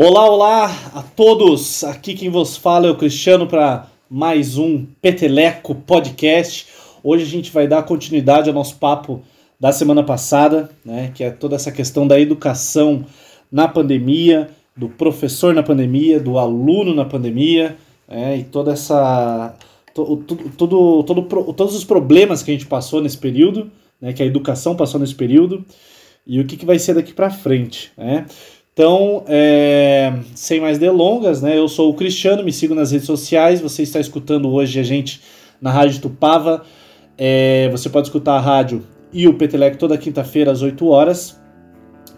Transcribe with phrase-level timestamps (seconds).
[0.00, 1.82] Olá, olá a todos!
[1.82, 6.68] Aqui quem vos fala é o Cristiano para mais um Peteleco Podcast.
[7.02, 9.22] Hoje a gente vai dar continuidade ao nosso papo
[9.58, 13.04] da semana passada, né, que é toda essa questão da educação
[13.50, 17.76] na pandemia, do professor na pandemia, do aluno na pandemia,
[18.06, 19.52] né, e toda essa
[19.92, 20.24] todo,
[20.56, 23.68] todo, todo, todos os problemas que a gente passou nesse período,
[24.00, 25.64] né, que a educação passou nesse período,
[26.24, 28.26] e o que, que vai ser daqui para frente, né?
[28.78, 31.58] Então, é, sem mais delongas, né?
[31.58, 33.60] Eu sou o Cristiano, me siga nas redes sociais.
[33.60, 35.20] Você está escutando hoje a gente
[35.60, 36.62] na Rádio Tupava.
[37.18, 41.40] É, você pode escutar a rádio e o Petelec toda quinta-feira às 8 horas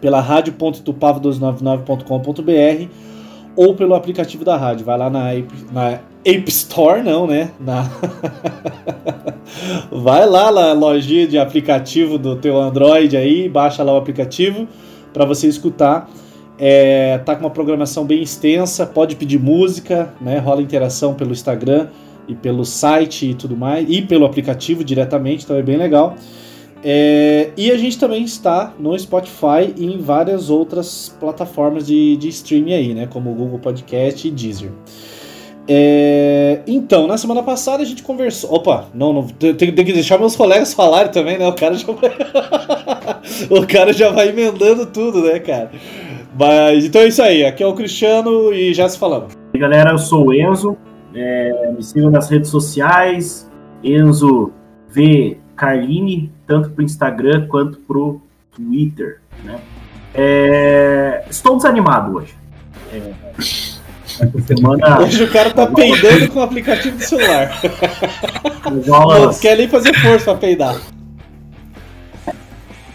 [0.02, 2.88] pela rádio.tupava299.com.br
[3.56, 4.84] ou pelo aplicativo da rádio.
[4.84, 5.30] Vai lá na
[5.72, 7.52] na Ape Store, não, né?
[7.58, 7.90] Na...
[9.90, 14.68] Vai lá na lojinha de aplicativo do teu Android aí, baixa lá o aplicativo
[15.10, 16.06] para você escutar
[16.60, 20.38] é, tá com uma programação bem extensa, pode pedir música, né?
[20.38, 21.88] Rola interação pelo Instagram
[22.28, 26.16] e pelo site e tudo mais, e pelo aplicativo diretamente, então é bem legal.
[26.84, 32.28] É, e a gente também está no Spotify e em várias outras plataformas de, de
[32.28, 33.08] streaming aí, né?
[33.10, 34.70] Como o Google Podcast e Deezer.
[35.66, 38.52] É, então, na semana passada a gente conversou.
[38.52, 41.46] Opa, não, não tem, tem, que deixar meus colegas falarem também, né?
[41.46, 42.10] O cara já vai.
[43.48, 45.70] o cara já vai emendando tudo, né, cara?
[46.40, 47.44] Mas então é isso aí.
[47.44, 49.34] Aqui é o Cristiano e já se falamos.
[49.52, 50.74] E galera, eu sou o Enzo.
[51.14, 53.46] É, me sigam nas redes sociais.
[53.84, 54.50] Enzo
[54.88, 58.22] V Carline, tanto pro Instagram quanto pro
[58.56, 59.20] Twitter.
[59.44, 59.58] Né?
[60.14, 62.34] É, estou desanimado hoje.
[62.90, 63.12] É,
[64.46, 65.00] semana...
[65.04, 67.60] Hoje o cara tá peidando com o aplicativo do celular.
[68.86, 70.80] Não quer nem fazer força pra peidar.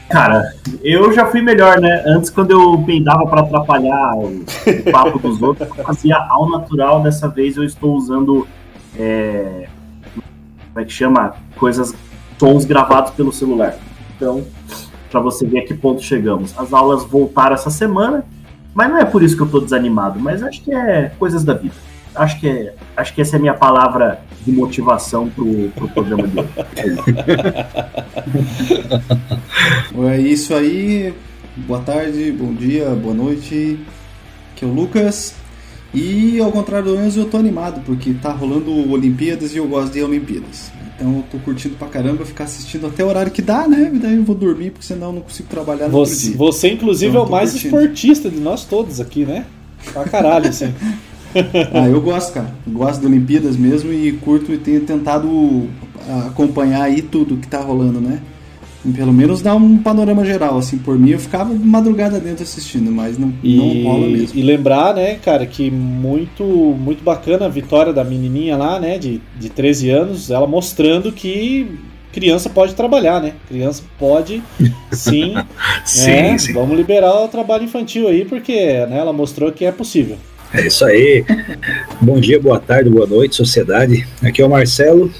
[0.10, 0.54] Cara,
[0.84, 2.04] eu já fui melhor, né?
[2.06, 7.02] Antes, quando eu peidava para atrapalhar o, o, papo dos outros, eu fazia ao natural.
[7.02, 8.48] Dessa vez eu estou usando.
[8.98, 9.68] É,
[10.74, 11.36] como é que chama?
[11.58, 11.94] Coisas,
[12.38, 13.76] sons gravados pelo celular.
[14.16, 14.46] Então,
[15.10, 16.58] para você ver a que ponto chegamos.
[16.58, 18.24] As aulas voltaram essa semana,
[18.74, 21.54] mas não é por isso que eu estou desanimado, mas acho que é coisas da
[21.54, 21.76] vida.
[22.16, 26.28] Acho que, é, acho que essa é a minha palavra de motivação pro, pro programa
[26.28, 26.54] de hoje.
[30.12, 31.14] É isso aí.
[31.58, 33.80] Boa tarde, bom dia, boa noite.
[34.54, 35.34] Aqui é o Lucas.
[35.94, 39.94] E ao contrário do Enzo, eu tô animado, porque tá rolando Olimpíadas e eu gosto
[39.94, 40.72] de Olimpíadas.
[40.96, 43.92] Então eu tô curtindo pra caramba ficar assistindo até o horário que dá, né?
[43.94, 47.12] E daí eu vou dormir, porque senão eu não consigo trabalhar no você, Você, inclusive,
[47.12, 47.76] então, é o mais curtindo.
[47.78, 49.46] esportista de nós todos aqui, né?
[49.94, 50.74] Pra caralho, assim.
[51.74, 52.56] ah, eu gosto, cara.
[52.68, 55.68] gosto de Olimpíadas mesmo e curto e tenho tentado
[56.28, 58.22] acompanhar aí tudo que tá rolando, né?
[58.94, 63.18] pelo menos dar um panorama geral, assim, por mim eu ficava madrugada dentro assistindo, mas
[63.18, 64.38] não, e, não rola mesmo.
[64.38, 69.22] E lembrar, né, cara, que muito muito bacana a vitória da menininha lá, né, de,
[69.40, 71.80] de 13 anos, ela mostrando que
[72.12, 73.34] criança pode trabalhar, né?
[73.48, 74.42] Criança pode
[74.92, 75.34] sim,
[75.84, 76.38] sim, né?
[76.38, 76.54] sim.
[76.54, 80.18] Vamos liberar o trabalho infantil aí, porque né, ela mostrou que é possível.
[80.56, 81.26] É isso aí.
[82.00, 84.08] Bom dia, boa tarde, boa noite, sociedade.
[84.24, 85.12] Aqui é o Marcelo.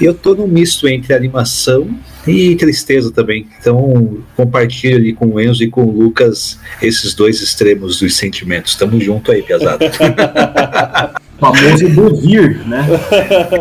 [0.00, 1.90] Eu tô no misto entre animação
[2.26, 3.46] e tristeza também.
[3.60, 8.74] Então, compartilho ali com o Enzo e com o Lucas esses dois extremos dos sentimentos.
[8.76, 9.84] Tamo junto aí, piazada.
[11.38, 12.86] famoso bovir, né?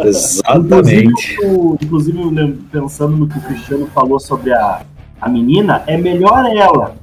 [0.06, 1.34] Exatamente.
[1.34, 4.86] Inclusive, inclusive, pensando no que o Cristiano falou sobre a,
[5.20, 6.96] a menina, é melhor ela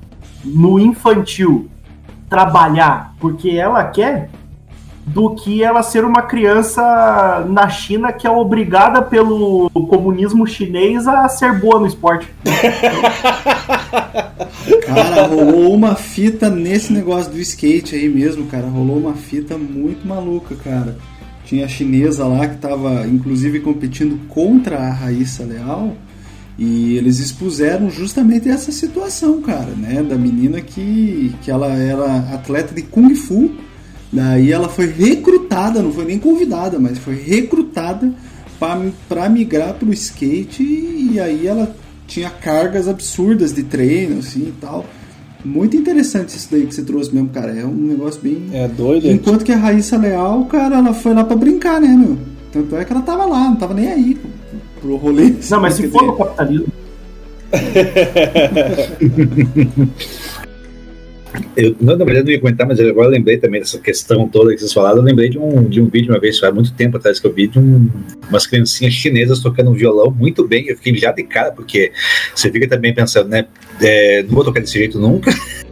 [0.42, 1.68] no infantil
[2.28, 4.28] trabalhar porque ela quer
[5.06, 11.28] do que ela ser uma criança na China que é obrigada pelo comunismo chinês a
[11.28, 12.28] ser boa no esporte.
[14.84, 18.66] Cara, rolou uma fita nesse negócio do skate aí mesmo, cara.
[18.66, 20.96] Rolou uma fita muito maluca, cara.
[21.44, 25.94] Tinha a chinesa lá que tava, inclusive, competindo contra a Raíssa Leal.
[26.58, 30.02] E eles expuseram justamente essa situação, cara, né?
[30.02, 33.50] Da menina que, que ela era atleta de Kung Fu
[34.12, 38.12] Daí ela foi recrutada, não foi nem convidada, mas foi recrutada
[38.58, 41.74] para migrar para o skate e aí ela
[42.06, 44.86] tinha cargas absurdas de treino assim e tal.
[45.44, 47.52] Muito interessante isso daí que você trouxe mesmo, cara.
[47.52, 48.48] É um negócio bem.
[48.52, 49.08] É doido.
[49.10, 52.18] Enquanto que a Raíssa Leal, cara, ela foi lá para brincar, né, meu?
[52.50, 54.18] Tanto é que ela tava lá, não tava nem aí
[54.80, 55.34] pro rolê.
[55.50, 56.66] Não, mas se for no capitalismo.
[61.56, 64.58] Eu, na verdade, não ia comentar, mas agora eu lembrei também dessa questão toda que
[64.58, 64.98] vocês falaram.
[64.98, 67.32] Eu lembrei de um, de um vídeo uma vez, faz muito tempo atrás que eu
[67.32, 67.90] vi, de um,
[68.28, 70.66] umas criancinhas chinesas tocando um violão muito bem.
[70.68, 71.92] Eu fiquei já de cara, porque
[72.34, 73.46] você fica também pensando, né?
[73.80, 75.30] É, não vou tocar desse jeito nunca.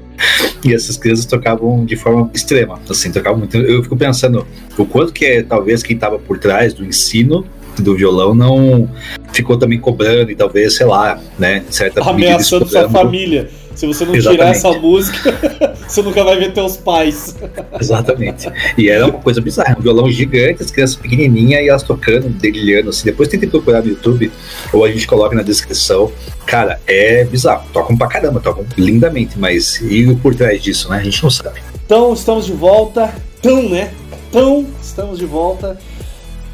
[0.64, 3.56] E essas crianças tocavam de forma extrema, assim, tocavam muito.
[3.58, 4.46] Eu fico pensando
[4.78, 7.44] o quanto que é, talvez, quem estava por trás do ensino
[7.82, 8.88] do violão não
[9.32, 13.50] ficou também cobrando e talvez, sei lá, né, certa Ameaçando sua família.
[13.74, 14.40] Se você não Exatamente.
[14.40, 15.34] tirar essa música,
[15.88, 17.34] você nunca vai ver teus pais.
[17.80, 18.48] Exatamente.
[18.78, 22.90] E era uma coisa bizarra, um violão gigante, as crianças pequenininhas e elas tocando, delirando,
[22.90, 23.04] assim.
[23.04, 24.30] Depois tentei procurar no YouTube,
[24.72, 26.12] ou a gente coloca na descrição.
[26.46, 27.66] Cara, é bizarro.
[27.72, 30.98] Tocam pra caramba, tocam lindamente, mas e por trás disso, né?
[30.98, 31.60] A gente não sabe.
[31.84, 33.12] Então, estamos de volta.
[33.40, 33.90] Então, né?
[34.30, 35.76] Então, estamos de volta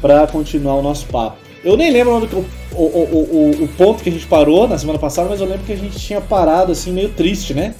[0.01, 1.37] para continuar o nosso papo.
[1.63, 4.97] Eu nem lembro onde o, o, o, o, ponto que a gente parou na semana
[4.97, 7.75] passada, mas eu lembro que a gente tinha parado assim, meio triste, né?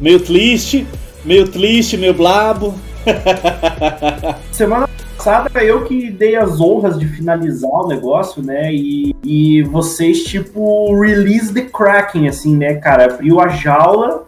[0.00, 0.86] Meio triste,
[1.24, 2.74] meio triste, meio blabo.
[4.52, 8.72] semana passada eu que dei as honras de finalizar o negócio, né?
[8.72, 13.14] E, e vocês, tipo, release the Kraken, assim, né, cara?
[13.14, 14.26] Abriu a jaula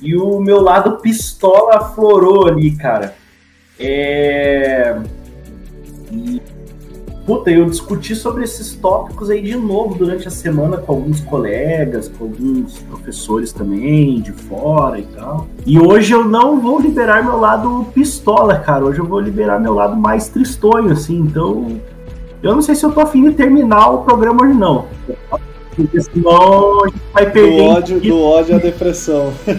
[0.00, 3.14] e o meu lado pistola aflorou ali, cara.
[3.78, 4.96] É.
[6.10, 6.40] E
[7.26, 12.08] puta, eu discuti sobre esses tópicos aí de novo durante a semana com alguns colegas,
[12.08, 15.46] com alguns professores também, de fora e tal.
[15.64, 18.84] E hoje eu não vou liberar meu lado pistola, cara.
[18.84, 21.18] Hoje eu vou liberar meu lado mais tristonho, assim.
[21.18, 21.80] Então,
[22.42, 24.86] eu não sei se eu tô afim de terminar o programa hoje, não.
[25.74, 27.56] Porque senão a gente vai perder.
[27.56, 29.32] Do ódio, do ódio à depressão.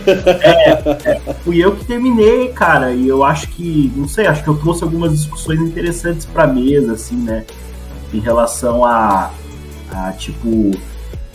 [0.43, 0.71] É,
[1.11, 2.91] é, fui eu que terminei, cara.
[2.91, 6.93] E eu acho que, não sei, acho que eu trouxe algumas discussões interessantes pra mesa,
[6.93, 7.45] assim, né?
[8.13, 9.31] Em relação a,
[9.91, 10.71] a tipo,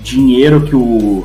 [0.03, 1.25] dinheiro que o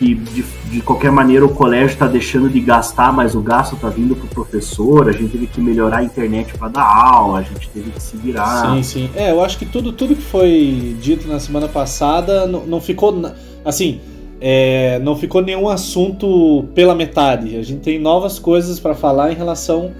[0.00, 3.90] que de, de qualquer maneira o colégio está deixando de gastar, mas o gasto está
[3.90, 7.42] vindo para o professor, a gente teve que melhorar a internet para dar aula, a
[7.42, 8.76] gente teve que se virar.
[8.76, 9.10] Sim, sim.
[9.14, 13.14] É, eu acho que tudo, tudo que foi dito na semana passada não, não ficou.
[13.62, 14.00] Assim,
[14.40, 17.58] é, não ficou nenhum assunto pela metade.
[17.58, 19.92] A gente tem novas coisas para falar em relação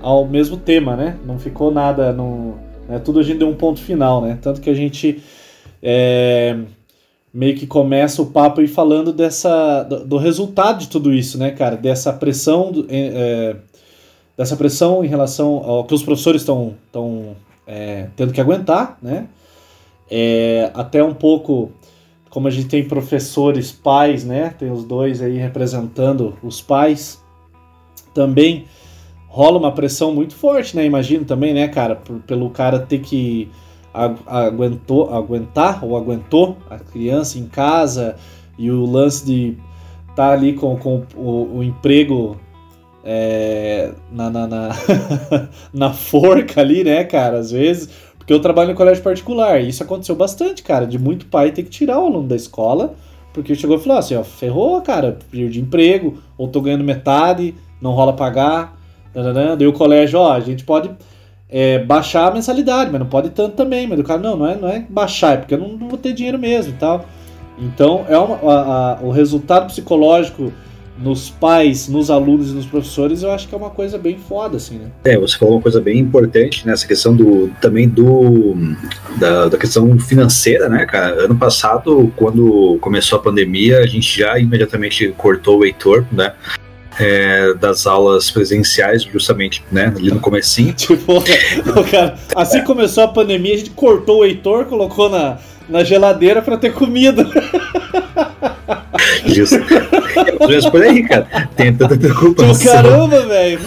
[0.00, 1.16] ao mesmo tema, né?
[1.24, 2.12] Não ficou nada.
[2.12, 2.56] No,
[2.88, 2.98] né?
[2.98, 4.36] Tudo a gente deu um ponto final, né?
[4.42, 5.22] Tanto que a gente.
[5.80, 6.56] É,
[7.32, 11.50] meio que começa o papo aí falando dessa do, do, resultado de tudo isso, né,
[11.50, 11.76] cara?
[11.76, 13.56] Dessa pressão, é,
[14.36, 17.36] dessa pressão em relação ao que os professores estão estão
[17.66, 19.28] é, tendo que aguentar, né?
[20.10, 21.70] É, até um pouco
[22.30, 24.54] como a gente tem professores, pais, né?
[24.58, 27.22] Tem os dois aí representando os pais.
[28.14, 28.64] Também
[29.26, 30.84] rola uma pressão muito forte, né?
[30.84, 31.96] Imagino também, né, cara?
[32.26, 33.50] Pelo cara ter que
[33.92, 38.16] aguentou, aguentar ou aguentou a criança em casa
[38.58, 39.56] e o lance de
[40.10, 42.36] estar tá ali com, com o, o emprego
[43.04, 44.68] é, na, na, na,
[45.72, 47.88] na, forca ali, né, cara, às vezes,
[48.18, 51.62] porque eu trabalho em colégio particular e isso aconteceu bastante, cara, de muito pai ter
[51.62, 52.94] que tirar o aluno da escola
[53.32, 57.92] porque chegou e falou assim, ó, ferrou, cara, perdi emprego, ou tô ganhando metade, não
[57.92, 58.76] rola pagar,
[59.56, 60.90] daí o colégio, ó, a gente pode
[61.48, 63.86] é, baixar a mensalidade, mas não pode tanto também.
[63.86, 65.98] Mas o cara, não, não é, não é baixar, é porque eu não, não vou
[65.98, 67.06] ter dinheiro mesmo e tal.
[67.58, 70.52] Então, é uma, a, a, o resultado psicológico
[70.98, 74.56] nos pais, nos alunos e nos professores, eu acho que é uma coisa bem foda,
[74.56, 74.90] assim, né?
[75.04, 76.88] É, você falou uma coisa bem importante nessa né?
[76.88, 78.56] questão do também do
[79.16, 81.24] da, da, questão financeira, né, cara?
[81.24, 86.32] Ano passado, quando começou a pandemia, a gente já imediatamente cortou o Heitor, né?
[86.98, 89.92] É, das aulas presenciais, justamente, né?
[89.96, 90.72] Ali no comecinho.
[90.74, 91.22] tipo,
[91.90, 95.38] cara, assim começou a pandemia, a gente cortou o Heitor, colocou na,
[95.68, 97.26] na geladeira para ter comida.
[100.48, 101.48] É, por aí, cara.
[101.56, 102.72] Tem tanta preocupação.
[102.72, 103.60] Caramba, velho.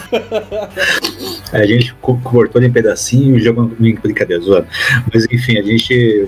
[1.52, 4.68] A gente cortou em pedacinho e jogou em brincadeira, zoando.
[5.14, 6.28] Mas enfim, a gente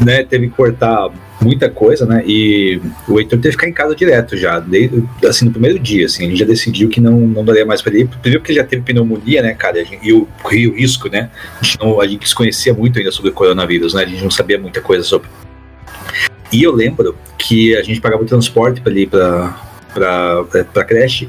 [0.00, 1.10] né, teve que cortar
[1.42, 2.22] muita coisa, né?
[2.26, 6.06] E o Heitor teve que ficar em casa direto já, desde, assim, no primeiro dia,
[6.06, 8.06] assim, ele já decidiu que não, não daria mais para ele.
[8.06, 9.84] Primeiro porque ele já teve pneumonia, né, cara?
[10.02, 11.30] E o, e o risco, né?
[11.60, 14.02] A gente, não, a gente desconhecia muito ainda sobre o coronavírus, né?
[14.02, 15.28] A gente não sabia muita coisa sobre.
[16.52, 19.58] E eu lembro que a gente pagava o transporte para ali para
[20.72, 21.28] para creche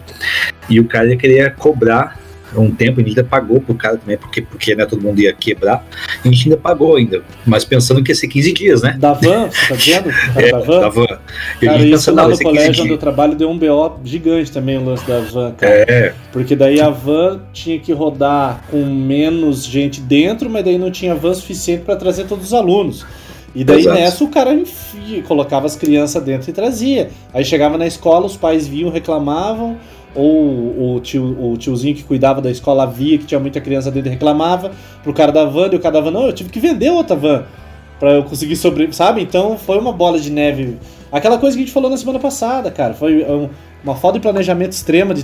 [0.69, 2.17] e o cara queria cobrar
[2.55, 5.33] um tempo, a gente ainda pagou pro cara também, porque, porque né, todo mundo ia
[5.33, 5.85] quebrar,
[6.23, 8.95] a gente ainda pagou ainda, mas pensando que ia ser 15 dias, né?
[8.99, 10.13] Da van, você tá dizendo?
[10.35, 10.79] É, da van?
[10.79, 11.19] Da van.
[11.61, 14.83] E cara, isso lá no colégio onde eu trabalho deu um BO gigante também o
[14.83, 15.85] lance da van, cara.
[15.87, 16.13] É.
[16.31, 21.13] Porque daí a van tinha que rodar com menos gente dentro, mas daí não tinha
[21.13, 23.05] van suficiente para trazer todos os alunos.
[23.55, 23.99] E daí Exato.
[23.99, 27.11] nessa o cara enfia, colocava as crianças dentro e trazia.
[27.33, 29.77] Aí chegava na escola, os pais viam, reclamavam,
[30.15, 34.09] ou o, tio, o tiozinho que cuidava da escola via que tinha muita criança dentro
[34.09, 36.59] e reclamava pro cara da van, e o cara da van, não, eu tive que
[36.59, 37.45] vender outra van
[37.99, 39.21] para eu conseguir sobreviver, sabe?
[39.21, 40.77] Então foi uma bola de neve
[41.13, 42.95] Aquela coisa que a gente falou na semana passada, cara.
[42.95, 43.47] Foi um,
[43.83, 45.23] uma falta de planejamento extrema de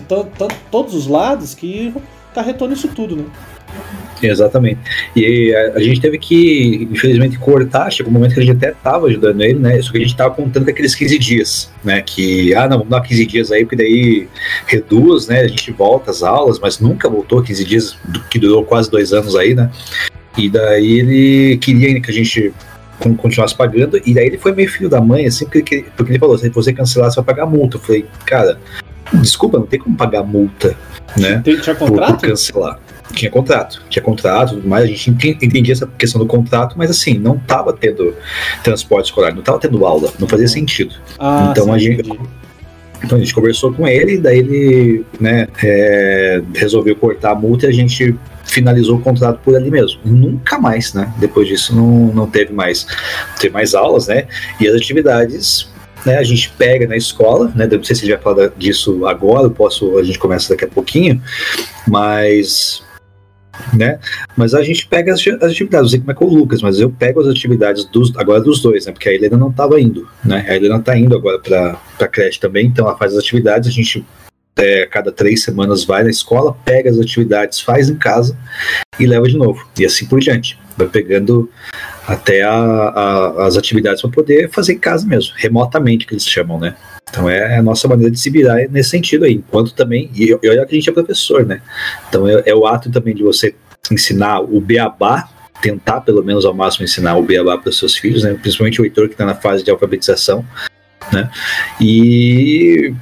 [0.69, 1.91] todos os lados que
[2.31, 3.25] carretou nisso tudo, né?
[4.22, 4.80] Exatamente.
[5.16, 7.90] E a, a, gente teve que, infelizmente, cortar.
[7.92, 9.82] Chegou um momento que a gente até estava ajudando ele, né?
[9.82, 12.02] Só que a gente estava contando aqueles 15 dias, né?
[12.02, 14.28] Que, ah, não, vamos dar 15 dias aí, porque daí
[14.66, 15.42] reduz, né?
[15.42, 17.98] A gente volta às aulas, mas nunca voltou 15 dias,
[18.30, 19.70] que durou quase dois anos aí, né?
[20.38, 22.54] E daí ele queria que a gente
[23.18, 26.38] continuasse pagando, e daí ele foi meio filho da mãe, assim, porque, porque ele falou:
[26.38, 27.78] se você cancelar, você vai pagar multa.
[27.78, 28.60] Eu falei, cara,
[29.14, 30.76] desculpa, não tem como pagar multa,
[31.18, 31.42] né?
[31.44, 32.12] Tinha contrato?
[32.12, 32.80] Por, por cancelar.
[33.13, 37.16] Tinha contrato, tinha contrato, tudo mais, a gente entendia essa questão do contrato, mas assim,
[37.16, 38.13] não estava tendo
[38.63, 40.96] transporte escolar, não estava tendo aula, não fazia sentido.
[41.18, 42.00] Ah, então sim, a gente.
[42.01, 42.39] Entendi.
[43.04, 47.70] Então a gente conversou com ele, daí ele né, é, resolveu cortar a multa e
[47.70, 50.01] a gente finalizou o contrato por ali mesmo.
[50.04, 51.13] Nunca mais, né?
[51.18, 52.86] Depois disso não, não teve mais,
[53.39, 54.28] teve mais aulas, né?
[54.60, 55.70] E as atividades
[56.06, 59.06] né, a gente pega na escola, né, não sei se a gente vai falar disso
[59.06, 61.22] agora, posso, a gente começa daqui a pouquinho,
[61.88, 62.84] mas
[63.74, 64.00] né?
[64.36, 66.80] Mas a gente pega as, as atividades, não sei como é com o Lucas, mas
[66.80, 68.92] eu pego as atividades dos, agora dos dois, né?
[68.92, 70.46] Porque a Helena não estava indo, né?
[70.48, 73.72] A Helena está indo agora para a creche também, então ela faz as atividades, a
[73.72, 74.06] gente
[74.58, 78.38] é, cada três semanas vai na escola, pega as atividades, faz em casa
[79.00, 80.60] e leva de novo, e assim por diante.
[80.78, 81.50] Vai pegando
[82.10, 86.60] até a, a, as atividades para poder fazer em casa mesmo, remotamente, que eles chamam,
[86.60, 86.75] né?
[87.10, 89.34] Então é a nossa maneira de se virar nesse sentido aí.
[89.34, 91.62] Enquanto também, e, olha que a gente é professor, né?
[92.08, 93.54] Então é, é, o ato também de você
[93.92, 95.30] ensinar o beabá,
[95.62, 98.34] tentar pelo menos ao máximo ensinar o beabá para os seus filhos, né?
[98.34, 100.44] Principalmente o Heitor que está na fase de alfabetização,
[101.13, 101.30] né?
[101.80, 102.94] E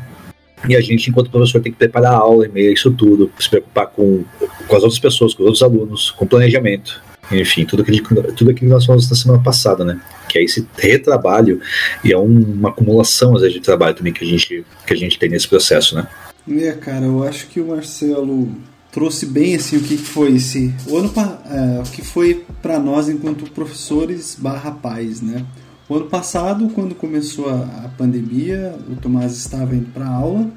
[0.67, 3.47] e a gente, enquanto professor, tem que preparar a aula e meio isso tudo, se
[3.47, 4.25] preocupar com,
[4.67, 8.01] com as outras pessoas, com os outros alunos, com planejamento, enfim, tudo aquilo,
[8.33, 9.99] tudo aquilo que nós falamos na semana passada, né?
[10.29, 11.59] Que é esse retrabalho
[12.03, 14.97] e é um, uma acumulação, às vezes, de trabalho também que a gente, que a
[14.97, 16.07] gente tem nesse processo, né?
[16.49, 18.49] É, cara, eu acho que o Marcelo
[18.91, 23.09] trouxe bem assim o que foi esse o ano é, o que foi para nós
[23.09, 25.45] enquanto professores barra pais, né?
[25.89, 30.47] O ano passado, quando começou a, a pandemia, o Tomás estava indo para aula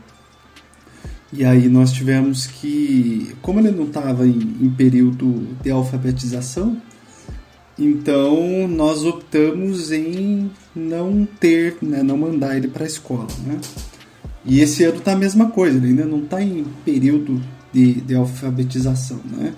[1.32, 6.76] e aí nós tivemos que, como ele não estava em, em, período de alfabetização,
[7.78, 13.60] então nós optamos em não ter, né, não mandar ele para a escola, né?
[14.44, 17.40] E esse ano está a mesma coisa, ele ainda não está em período
[17.72, 19.54] de, de alfabetização, né?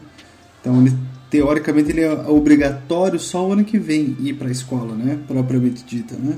[0.61, 0.95] Então ele,
[1.31, 5.19] teoricamente ele é obrigatório só o ano que vem ir para a escola, né?
[5.27, 6.37] Propriamente dita, né?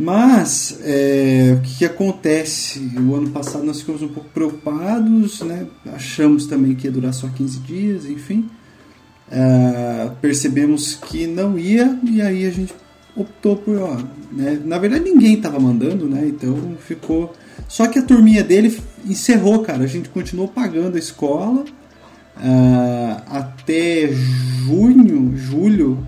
[0.00, 2.90] Mas é, o que, que, acontece?
[2.98, 5.66] O ano passado nós ficamos um pouco preocupados, né?
[5.92, 8.48] achamos também que ia durar só 15 dias, enfim.
[9.30, 12.72] É, percebemos que não ia e aí a gente
[13.14, 13.76] optou por.
[13.76, 13.98] Ó,
[14.32, 14.58] né?
[14.64, 16.26] Na verdade ninguém estava mandando, né?
[16.26, 17.34] então ficou.
[17.68, 19.84] Só que a turminha dele encerrou, cara.
[19.84, 21.62] A gente continuou pagando a escola
[22.38, 24.08] uh, até
[24.64, 25.98] junho, julho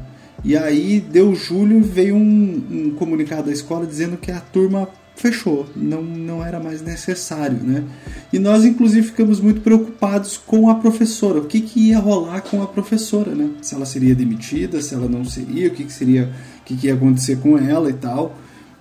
[0.45, 5.69] e aí deu julho veio um, um comunicado da escola dizendo que a turma fechou,
[5.77, 7.85] não, não era mais necessário, né?
[8.33, 12.63] E nós inclusive ficamos muito preocupados com a professora, o que, que ia rolar com
[12.63, 13.51] a professora, né?
[13.61, 16.87] Se ela seria demitida, se ela não seria, o que, que seria, o que, que
[16.89, 18.37] ia acontecer com ela e tal.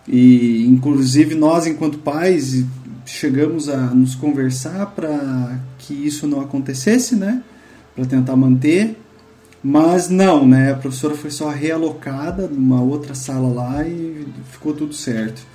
[0.08, 2.66] E inclusive nós enquanto pais
[3.06, 7.44] chegamos a nos conversar para que isso não acontecesse, né?
[7.96, 8.98] Para tentar manter
[9.64, 10.72] mas não, né?
[10.72, 15.46] A professora foi só realocada numa outra sala lá e ficou tudo certo.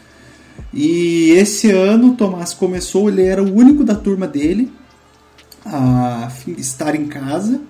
[0.73, 4.73] E esse ano o Tomás começou, ele era o único da turma dele
[5.65, 7.61] a estar em casa.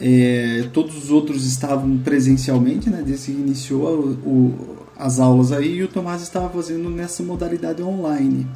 [0.00, 3.02] É, todos os outros estavam presencialmente, né?
[3.06, 7.82] Desde que iniciou o, o, as aulas aí, e o Tomás estava fazendo nessa modalidade
[7.82, 8.46] online.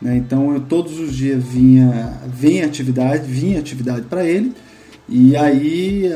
[0.00, 0.16] Né?
[0.16, 4.52] Então eu todos os dias vinha, vinha atividade, vinha atividade para ele
[5.14, 6.08] e aí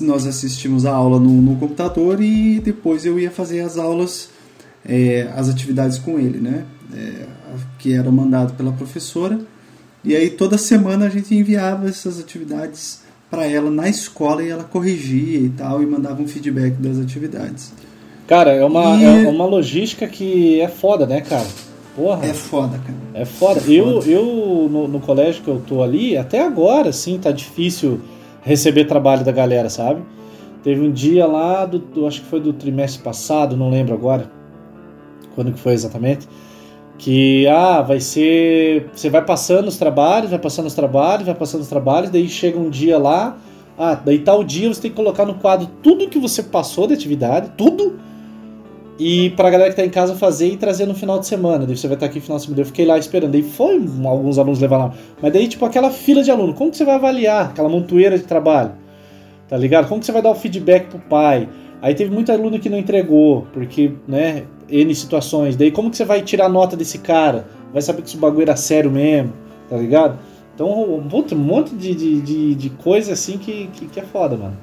[0.00, 4.30] nós assistimos a aula no, no, computador e depois eu ia fazer as aulas,
[4.88, 6.64] é, as atividades com ele, né?
[6.94, 7.26] É,
[7.80, 9.40] que era mandado pela professora.
[10.04, 14.62] E aí toda semana a gente enviava essas atividades para ela na escola e ela
[14.62, 17.72] corrigia e tal e mandava um feedback das atividades.
[18.28, 19.26] Cara, é uma, e...
[19.26, 21.46] é uma logística que é foda, né, cara?
[21.96, 22.24] Porra.
[22.24, 22.98] É foda, cara.
[23.12, 23.58] É foda.
[23.58, 23.72] É foda.
[23.72, 28.00] Eu, eu no, no colégio que eu tô ali, até agora, sim, tá difícil
[28.46, 30.02] receber trabalho da galera, sabe?
[30.62, 34.30] Teve um dia lá, do, do, acho que foi do trimestre passado, não lembro agora,
[35.34, 36.28] quando que foi exatamente,
[36.96, 41.62] que ah, vai ser, você vai passando os trabalhos, vai passando os trabalhos, vai passando
[41.62, 43.36] os trabalhos, daí chega um dia lá,
[43.76, 46.94] ah, daí tal dia você tem que colocar no quadro tudo que você passou de
[46.94, 47.98] atividade, tudo,
[48.98, 51.66] e pra galera que tá em casa fazer e trazer no final de semana.
[51.66, 52.62] Daí você vai estar aqui no final de semana.
[52.62, 53.32] Eu fiquei lá esperando.
[53.32, 53.74] Daí foi
[54.04, 54.94] alguns alunos levar lá.
[55.20, 58.24] Mas daí, tipo, aquela fila de aluno, como que você vai avaliar aquela montoeira de
[58.24, 58.72] trabalho?
[59.48, 59.88] Tá ligado?
[59.88, 61.48] Como que você vai dar o feedback pro pai?
[61.82, 65.56] Aí teve muito aluno que não entregou, porque, né, N situações.
[65.56, 67.46] Daí como que você vai tirar nota desse cara?
[67.72, 69.32] Vai saber que esse bagulho era sério mesmo,
[69.68, 70.18] tá ligado?
[70.54, 74.56] Então, um monte de, de, de, de coisa assim que, que, que é foda, mano.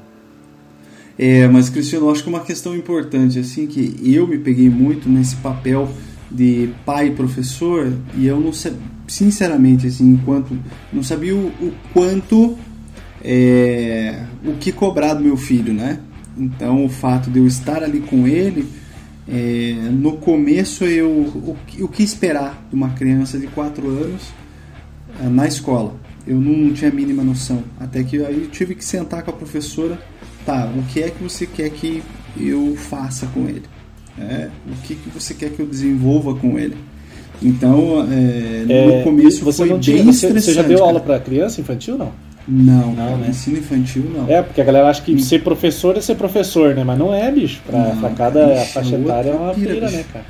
[1.18, 5.08] É, mas Cristiano, eu acho que uma questão importante, assim, que eu me peguei muito
[5.08, 5.90] nesse papel
[6.32, 10.58] de pai e professor, e eu não sabia, sinceramente, assim, enquanto
[10.92, 12.58] não sabia o, o quanto
[13.24, 16.00] é, o que cobrar do meu filho, né?
[16.36, 18.68] Então, o fato de eu estar ali com ele,
[19.28, 24.24] é, no começo eu o, o que esperar de uma criança de 4 anos
[25.24, 25.96] é, na escola.
[26.26, 27.64] Eu não tinha a mínima noção.
[27.80, 30.00] Até que aí eu tive que sentar com a professora
[30.46, 32.04] tá, o que é que você quer que
[32.38, 33.64] eu faça com ele?
[34.20, 36.78] É, o que, que você quer que eu desenvolva com ele?
[37.42, 41.00] Então, é, no é, começo você foi não tinha, bem você, você já deu aula
[41.00, 42.12] para criança infantil, não?
[42.48, 43.28] Não, não cara, né?
[43.30, 44.30] ensino infantil não.
[44.30, 46.84] É, porque a galera acha que ser professor é ser professor, né?
[46.84, 47.62] Mas não é, bicho.
[47.66, 50.26] Pra, não, pra cada faixa etária é uma pira, né, cara?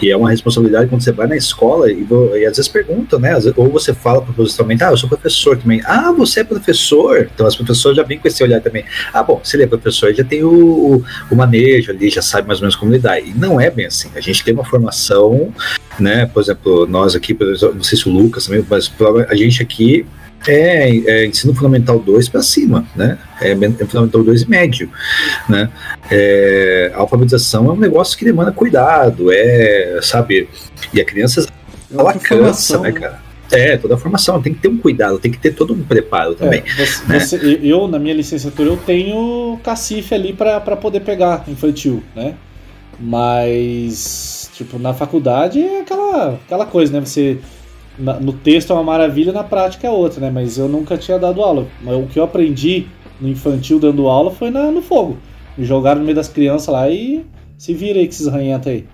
[0.00, 3.36] E é uma responsabilidade quando você vai na escola e, e às vezes perguntam, né?
[3.56, 5.80] ou você fala propositalmente, ah, eu sou professor também.
[5.84, 7.28] Ah, você é professor?
[7.34, 8.84] Então as professoras já vêm com esse olhar também.
[9.12, 12.46] Ah, bom, se ele é professor, ele já tem o, o manejo ali, já sabe
[12.46, 13.20] mais ou menos como lidar.
[13.20, 14.10] E não é bem assim.
[14.14, 15.52] A gente tem uma formação,
[15.98, 16.26] né?
[16.26, 17.36] Por exemplo, nós aqui,
[17.74, 18.92] não sei se o Lucas também, mas
[19.28, 20.06] a gente aqui
[20.46, 23.18] é, é, ensino fundamental 2 para cima, né?
[23.40, 24.90] É, é, fundamental 2 e médio,
[25.48, 25.70] né?
[26.10, 30.48] É, a alfabetização é um negócio que demanda cuidado, é, sabe?
[30.92, 33.28] E a criança, é ela cansa, né, cara?
[33.50, 36.34] É, toda a formação, tem que ter um cuidado, tem que ter todo um preparo
[36.34, 36.62] também.
[36.66, 37.20] É, você, né?
[37.20, 42.34] você, eu, na minha licenciatura, eu tenho cacife ali para poder pegar infantil, né?
[43.00, 47.00] Mas, tipo, na faculdade é aquela, aquela coisa, né?
[47.00, 47.38] Você
[47.98, 50.30] no texto é uma maravilha, na prática é outra, né?
[50.30, 51.66] Mas eu nunca tinha dado aula.
[51.84, 52.86] O que eu aprendi
[53.20, 55.18] no infantil dando aula foi na, no fogo.
[55.56, 58.86] Me jogaram no meio das crianças lá e se vira aí com esses ranhentos aí.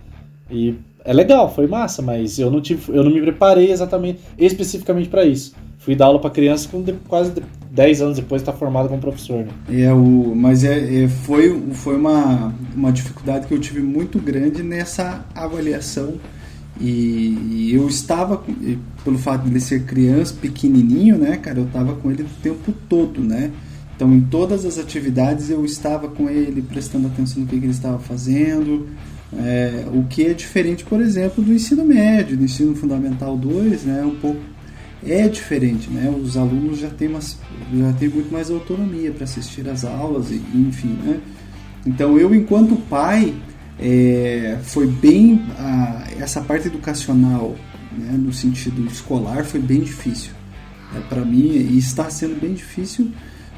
[0.51, 5.09] E é legal, foi massa, mas eu não tive, eu não me preparei exatamente, especificamente
[5.09, 5.55] para isso.
[5.79, 7.35] Fui dar aula para criança com quase
[7.71, 9.45] 10 anos depois de estar formado como professor.
[9.45, 9.83] Né?
[9.83, 14.63] É, o, mas é, é, foi, foi uma, uma dificuldade que eu tive muito grande
[14.63, 16.15] nessa avaliação
[16.81, 18.43] e, eu estava,
[19.05, 22.73] pelo fato de ele ser criança, pequenininho, né, cara, eu estava com ele o tempo
[22.89, 23.51] todo, né?
[23.95, 27.73] Então, em todas as atividades eu estava com ele, prestando atenção no que, que ele
[27.73, 28.89] estava fazendo,
[29.37, 34.05] é, o que é diferente, por exemplo, do ensino médio, do ensino fundamental 2, né,
[34.05, 34.41] um pouco
[35.07, 36.11] é diferente, né?
[36.11, 37.39] Os alunos já têm, umas,
[37.73, 41.21] já têm muito mais autonomia para assistir às aulas, enfim, né?
[41.87, 43.35] Então, eu, enquanto pai,
[43.79, 47.55] é, foi bem a, essa parte educacional
[47.93, 50.33] né, no sentido escolar foi bem difícil.
[50.97, 53.11] É, para mim e está sendo bem difícil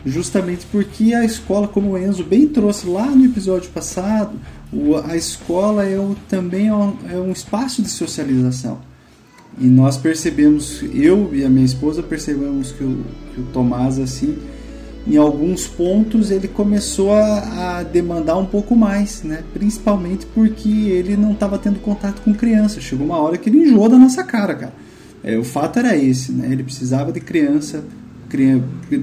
[0.04, 4.38] justamente porque a escola como o Enzo bem trouxe lá no episódio passado
[4.72, 8.78] o, a escola é o, também é um, é um espaço de socialização.
[9.58, 14.36] E nós percebemos eu e a minha esposa percebemos que o, que o Tomás assim
[15.06, 19.44] em alguns pontos ele começou a, a, demandar um pouco mais, né?
[19.54, 22.80] principalmente porque ele não estava tendo contato com criança.
[22.80, 24.72] Chegou uma hora que ele enjoou da nossa cara, cara.
[25.22, 26.48] É, o fato era esse, né?
[26.50, 27.84] ele precisava de criança,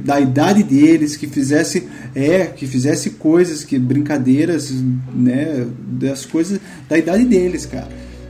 [0.03, 4.69] da idade deles que fizesse é que fizesse coisas que brincadeiras
[5.13, 7.87] né das coisas da idade deles cara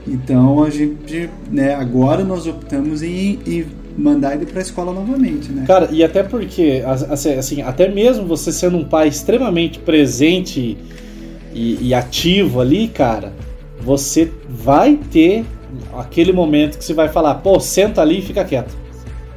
[0.08, 3.66] então a gente né agora nós optamos em, em
[3.98, 5.66] mandar ele para a escola novamente, né?
[5.66, 10.78] Cara, e até porque, assim, assim, até mesmo você sendo um pai extremamente presente
[11.54, 13.34] e, e, ativo ali, cara,
[13.80, 15.46] você vai ter
[15.98, 18.76] aquele momento que você vai falar, pô, senta ali e fica quieto.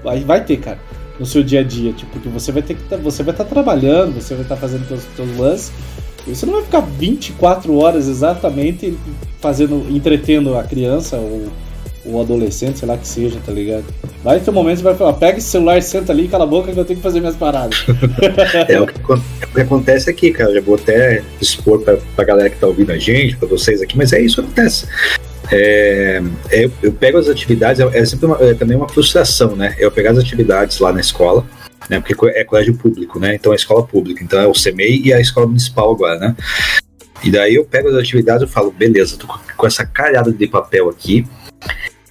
[0.02, 0.78] Vai, vai ter, cara,
[1.18, 3.44] no seu dia a dia, tipo, porque você vai ter que tá, você vai estar
[3.44, 5.72] tá trabalhando, você vai estar tá fazendo seus, seus lances,
[6.26, 8.98] você não vai ficar 24 horas exatamente
[9.40, 11.48] fazendo, entretendo a criança ou
[12.06, 13.84] o adolescente, sei lá que seja, tá ligado?
[14.22, 16.72] Vai ter um momento que vai falar, pega esse celular, senta ali, cala a boca
[16.72, 17.84] que eu tenho que fazer minhas paradas.
[18.68, 20.52] é, o que, o que, acontece aqui, cara.
[20.52, 23.96] Já vou até expor pra, pra galera que tá ouvindo a gente, pra vocês aqui,
[23.96, 24.86] mas é isso que acontece.
[25.50, 29.74] É, é, eu pego as atividades, é, é sempre uma, é também uma frustração, né?
[29.78, 31.46] Eu pegar as atividades lá na escola,
[31.88, 32.00] né?
[32.00, 33.34] Porque é colégio público, né?
[33.34, 36.36] Então é escola pública, então é o CMEI e a escola municipal agora, né?
[37.22, 40.88] E daí eu pego as atividades e falo, beleza, tô com essa calhada de papel
[40.88, 41.26] aqui,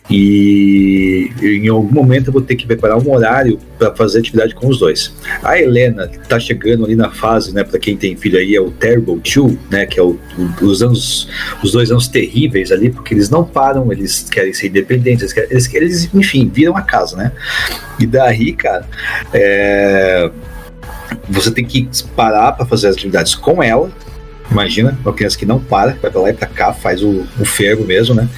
[0.09, 4.67] E em algum momento eu vou ter que preparar um horário para fazer atividade com
[4.67, 5.13] os dois.
[5.43, 8.61] A Helena, que tá chegando ali na fase, né, para quem tem filho aí, é
[8.61, 11.27] o Terrible Two, né, que é o, o, os anos,
[11.63, 15.87] os dois anos terríveis ali, porque eles não param, eles querem ser independentes, eles, querem,
[15.87, 17.31] eles enfim, viram a casa, né?
[17.99, 18.87] E daí, cara,
[19.33, 20.29] é,
[21.27, 23.91] você tem que parar para fazer as atividades com ela,
[24.49, 27.45] Imagina, uma criança que não para, vai pra lá e pra cá, faz o, o
[27.45, 28.29] fervo mesmo, né?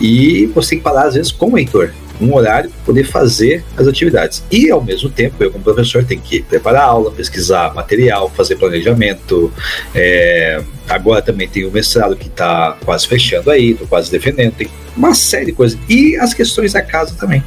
[0.00, 3.64] E você tem que parar, às vezes, com o Heitor, um horário para poder fazer
[3.76, 4.42] as atividades.
[4.50, 8.56] E, ao mesmo tempo, eu, como professor, tenho que preparar a aula, pesquisar material, fazer
[8.56, 9.52] planejamento.
[9.94, 14.52] É, agora também tem o mestrado que está quase fechando aí, estou quase defendendo.
[14.52, 15.78] Tem uma série de coisas.
[15.88, 17.42] E as questões da casa também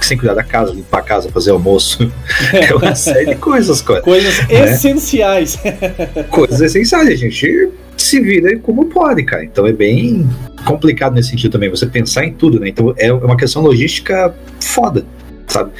[0.00, 2.10] sem cuidar da casa, limpar a casa, fazer almoço.
[2.52, 4.00] É uma série de coisas, cara.
[4.00, 4.64] Coisas né?
[4.64, 5.58] essenciais.
[6.30, 9.44] coisas essenciais, a gente se vira como pode, cara.
[9.44, 10.28] Então é bem
[10.64, 12.68] complicado nesse sentido também, você pensar em tudo, né?
[12.68, 15.04] Então é uma questão logística foda,
[15.46, 15.70] sabe?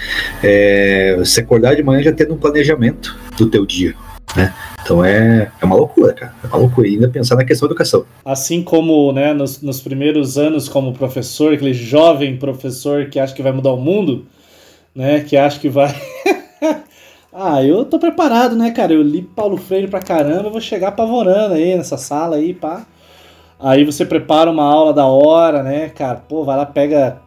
[0.42, 3.94] É, você acordar de manhã já tendo um planejamento do teu dia,
[4.36, 4.54] né?
[4.82, 6.34] Então é, é uma loucura, cara.
[6.42, 6.86] É uma loucura.
[6.86, 8.04] Ainda pensar na questão da educação.
[8.24, 13.42] Assim como né, nos, nos primeiros anos como professor, aquele jovem professor que acha que
[13.42, 14.26] vai mudar o mundo,
[14.94, 15.20] né?
[15.20, 15.94] Que acha que vai.
[17.32, 18.92] ah, eu tô preparado, né, cara?
[18.92, 22.86] Eu li Paulo Freire pra caramba, eu vou chegar apavorando aí nessa sala aí, pá.
[23.58, 26.16] Aí você prepara uma aula da hora, né, cara?
[26.16, 27.23] Pô, vai lá, pega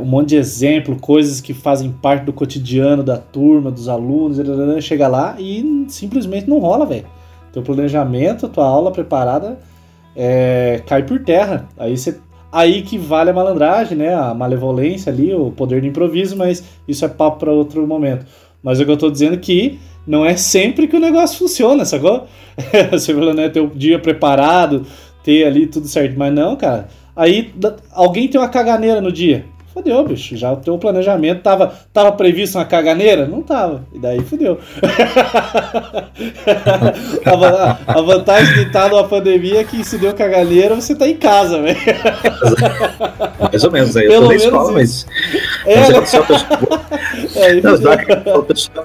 [0.00, 4.38] um monte de exemplo, coisas que fazem parte do cotidiano da turma, dos alunos,
[4.84, 7.06] chega lá e simplesmente não rola, velho.
[7.52, 9.58] Teu planejamento, tua aula preparada
[10.16, 11.68] é, cai por terra.
[11.76, 12.18] Aí você
[12.52, 14.14] aí que vale a malandragem, né?
[14.14, 18.24] A malevolência ali, o poder de improviso, mas isso é papo para outro momento.
[18.62, 21.84] Mas o que eu tô dizendo é que não é sempre que o negócio funciona,
[21.84, 22.26] sacou?
[22.92, 24.86] Você falou, né, ter o dia preparado,
[25.22, 26.88] ter ali tudo certo, mas não, cara.
[27.16, 27.52] Aí
[27.92, 29.44] alguém tem uma caganeira no dia.
[29.74, 30.36] Fodeu, bicho.
[30.36, 33.26] Já o teu planejamento tava, tava previsto uma caganeira?
[33.26, 33.84] Não tava.
[33.92, 34.60] E daí fodeu.
[37.26, 41.16] a, a, vantagem de estar numa pandemia é que se deu caganeira, você tá em
[41.16, 41.76] casa, velho.
[43.50, 44.06] Mais ou menos, aí.
[44.06, 45.06] Eu tô na escola, mas.
[45.66, 46.06] É, mas né?
[46.06, 46.22] só,
[47.40, 47.72] é, não,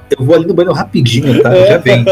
[0.10, 1.56] eu vou ali no banho rapidinho, tá?
[1.56, 1.68] É.
[1.68, 2.04] Já vem.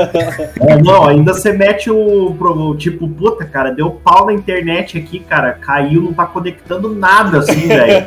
[0.61, 2.75] É, não, ainda você mete o.
[2.77, 5.53] Tipo, puta, cara, deu pau na internet aqui, cara.
[5.53, 8.05] Caiu, não tá conectando nada, assim, velho.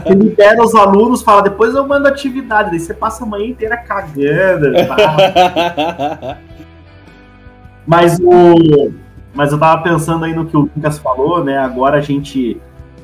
[0.00, 2.70] Você libera os alunos, fala, depois eu mando atividade.
[2.70, 4.72] Daí você passa a manhã inteira cagando.
[4.86, 6.38] Tá?
[7.86, 8.92] mas o.
[9.34, 11.58] Mas eu tava pensando aí no que o Lucas falou, né?
[11.58, 12.60] Agora a gente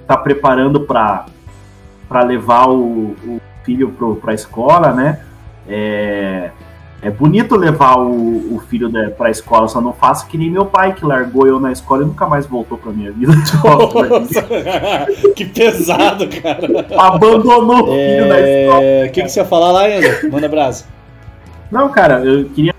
[0.07, 1.26] tá preparando para
[2.24, 5.20] levar o, o filho para a escola, né?
[5.68, 6.50] É,
[7.03, 10.67] é bonito levar o, o filho para a escola, só não faço que nem meu
[10.67, 13.33] pai, que largou eu na escola e nunca mais voltou para minha vida.
[13.65, 14.47] Nossa,
[15.35, 16.87] que pesado, cara.
[16.99, 18.29] Abandonou o filho é...
[18.29, 19.09] na escola.
[19.09, 20.29] O que, que você ia falar lá, ainda?
[20.31, 20.85] Manda brasa.
[21.71, 22.75] Não, cara, eu queria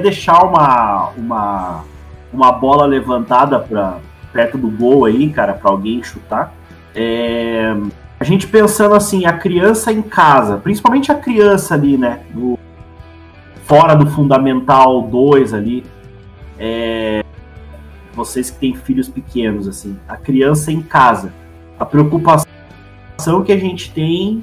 [0.00, 1.84] deixar uma, uma,
[2.32, 3.98] uma bola levantada para
[4.32, 6.52] perto do gol aí, cara, para alguém chutar.
[6.94, 7.74] É,
[8.20, 12.20] a gente pensando assim, a criança em casa, principalmente a criança ali, né?
[12.32, 12.58] No,
[13.70, 15.84] fora do Fundamental 2 ali.
[16.58, 17.24] É,
[18.12, 21.32] vocês que têm filhos pequenos, assim, a criança em casa.
[21.78, 22.44] A preocupação
[23.44, 24.40] que a gente tem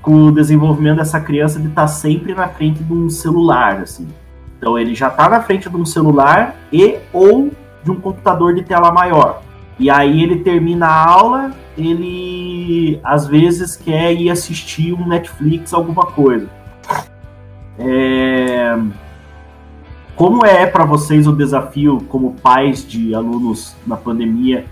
[0.00, 4.08] com o desenvolvimento dessa criança de estar tá sempre na frente de um celular, assim.
[4.56, 7.50] Então ele já está na frente de um celular e ou
[7.84, 9.42] de um computador de tela maior.
[9.78, 16.06] E aí ele termina a aula, ele às vezes quer ir assistir um Netflix, alguma
[16.06, 16.48] coisa.
[17.80, 18.78] É...
[20.14, 24.66] Como é para vocês o desafio como pais de alunos na pandemia,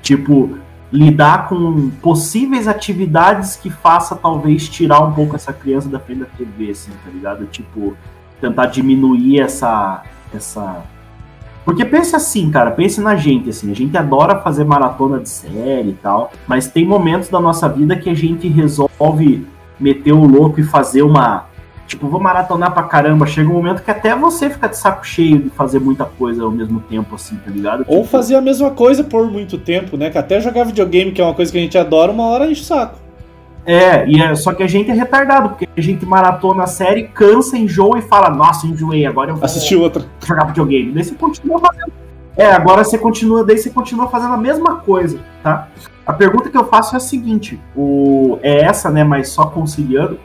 [0.00, 0.58] tipo
[0.92, 6.26] lidar com possíveis atividades que faça talvez tirar um pouco essa criança da frente da
[6.26, 7.46] TV, assim, tá ligado?
[7.46, 7.96] Tipo
[8.40, 10.84] tentar diminuir essa essa
[11.64, 15.90] porque pense assim, cara, pense na gente, assim, a gente adora fazer maratona de série
[15.90, 19.46] e tal, mas tem momentos da nossa vida que a gente resolve
[19.78, 21.46] meter o louco e fazer uma.
[21.92, 23.26] Tipo, vou maratonar pra caramba.
[23.26, 26.50] Chega um momento que até você fica de saco cheio de fazer muita coisa ao
[26.50, 27.80] mesmo tempo, assim, tá ligado?
[27.80, 27.94] Tipo...
[27.94, 30.08] Ou fazer a mesma coisa por muito tempo, né?
[30.08, 32.62] Que até jogar videogame, que é uma coisa que a gente adora, uma hora enche
[32.62, 32.96] o saco.
[33.66, 37.08] É, e é, só que a gente é retardado, porque a gente maratona a série,
[37.08, 40.02] cansa, enjoa e fala, nossa, enjoei, agora eu vou assistir outra.
[40.26, 40.92] jogar videogame.
[40.92, 41.92] Daí você continua fazendo.
[42.38, 45.68] É, agora você continua, daí você continua fazendo a mesma coisa, tá?
[46.06, 49.04] A pergunta que eu faço é a seguinte: o, é essa, né?
[49.04, 50.18] Mas só conciliando.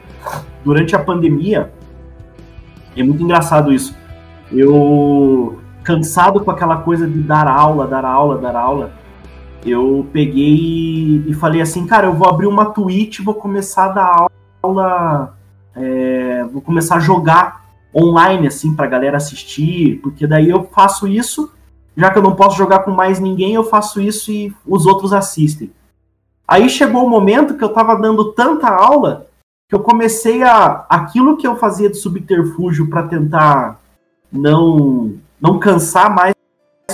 [0.68, 1.72] Durante a pandemia,
[2.94, 3.96] é muito engraçado isso.
[4.52, 8.92] Eu, cansado com aquela coisa de dar aula, dar aula, dar aula,
[9.64, 14.26] eu peguei e falei assim, cara, eu vou abrir uma Twitch, vou começar a dar
[14.62, 15.38] aula,
[15.74, 17.64] é, vou começar a jogar
[17.96, 21.50] online, assim, pra galera assistir, porque daí eu faço isso,
[21.96, 25.14] já que eu não posso jogar com mais ninguém, eu faço isso e os outros
[25.14, 25.72] assistem.
[26.46, 29.27] Aí chegou o momento que eu tava dando tanta aula
[29.68, 30.86] que eu comecei a.
[30.88, 33.80] aquilo que eu fazia de subterfúgio para tentar
[34.32, 36.34] não, não cansar mais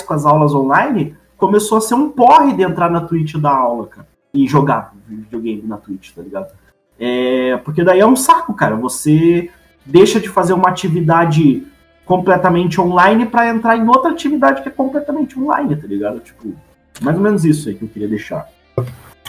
[0.05, 3.87] com as aulas online, começou a ser um porre de entrar na Twitch da aula,
[3.87, 4.09] cara.
[4.35, 6.53] E jogar videogame na Twitch, tá ligado?
[6.99, 8.75] É, porque daí é um saco, cara.
[8.75, 9.51] Você
[9.87, 11.65] deixa de fazer uma atividade
[12.05, 16.19] completamente online para entrar em outra atividade que é completamente online, tá ligado?
[16.19, 16.53] Tipo,
[17.01, 18.49] mais ou menos isso aí que eu queria deixar.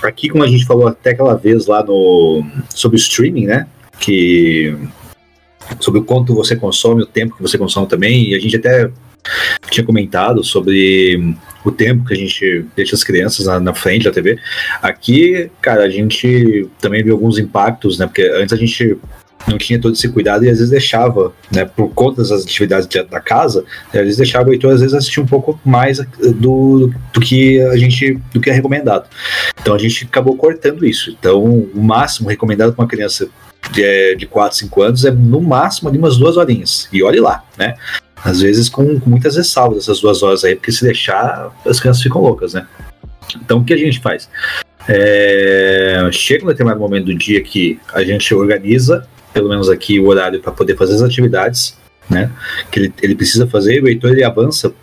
[0.04, 3.68] Aqui, como a gente falou até aquela vez lá no sobre o streaming, né?
[4.00, 4.76] Que
[5.80, 8.92] sobre o quanto você consome, o tempo que você consome também, e a gente até
[9.70, 14.12] tinha comentado sobre o tempo que a gente deixa as crianças na, na, frente da
[14.12, 14.38] TV.
[14.82, 18.06] Aqui, cara, a gente também viu alguns impactos, né?
[18.06, 18.98] Porque antes a gente
[19.48, 23.20] não tinha todo esse cuidado e às vezes deixava, né, por conta das atividades da
[23.20, 26.00] casa, eles deixavam o Heitor às vezes assistir um pouco mais
[26.36, 29.08] do, do que a gente, do que é recomendado.
[29.62, 31.12] Então a gente acabou cortando isso.
[31.12, 33.28] Então o máximo recomendado para uma criança
[33.72, 36.88] de, de 4, 5 anos é no máximo ali umas duas horinhas.
[36.92, 37.76] E olhe lá, né?
[38.24, 42.02] Às vezes com, com muitas ressalvas essas duas horas aí, porque se deixar, as crianças
[42.02, 42.68] ficam loucas, né?
[43.36, 44.30] Então o que a gente faz?
[44.88, 50.08] É, chega um determinado momento do dia que a gente organiza pelo menos aqui, o
[50.08, 51.78] horário para poder fazer as atividades,
[52.10, 52.32] né?
[52.72, 54.74] Que ele, ele precisa fazer, e o Heitor ele avança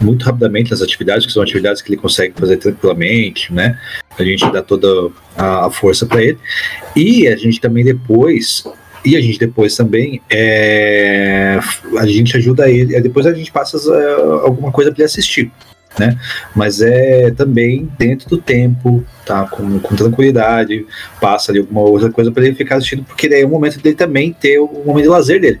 [0.00, 3.78] muito rapidamente nas atividades, que são atividades que ele consegue fazer tranquilamente, né?
[4.18, 6.38] A gente dá toda a, a força para ele.
[6.96, 8.64] E a gente também depois
[9.04, 11.58] e a gente depois também é,
[11.96, 15.50] a gente ajuda ele, depois a gente passa uh, alguma coisa para ele assistir
[15.98, 16.16] né?
[16.54, 19.46] Mas é também dentro do tempo, tá?
[19.46, 20.86] Com, com tranquilidade,
[21.20, 23.96] passa ali alguma outra coisa para ele ficar assistindo, porque daí é o momento dele
[23.96, 25.60] também ter o momento de lazer dele.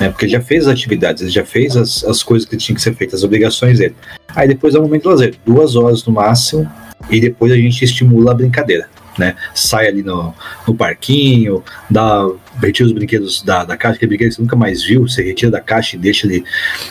[0.00, 0.08] Né?
[0.10, 2.82] Porque ele já fez as atividades, ele já fez as, as coisas que tinham que
[2.82, 3.94] ser feitas, as obrigações dele.
[4.34, 6.70] Aí depois é o momento de lazer, duas horas no máximo,
[7.10, 9.34] e depois a gente estimula a brincadeira né?
[9.54, 10.34] Sai ali no,
[10.66, 12.28] no parquinho, dá,
[12.60, 15.50] retira os brinquedos da, da caixa, que brinquedo que você nunca mais viu, você retira
[15.50, 16.44] da caixa e deixa ele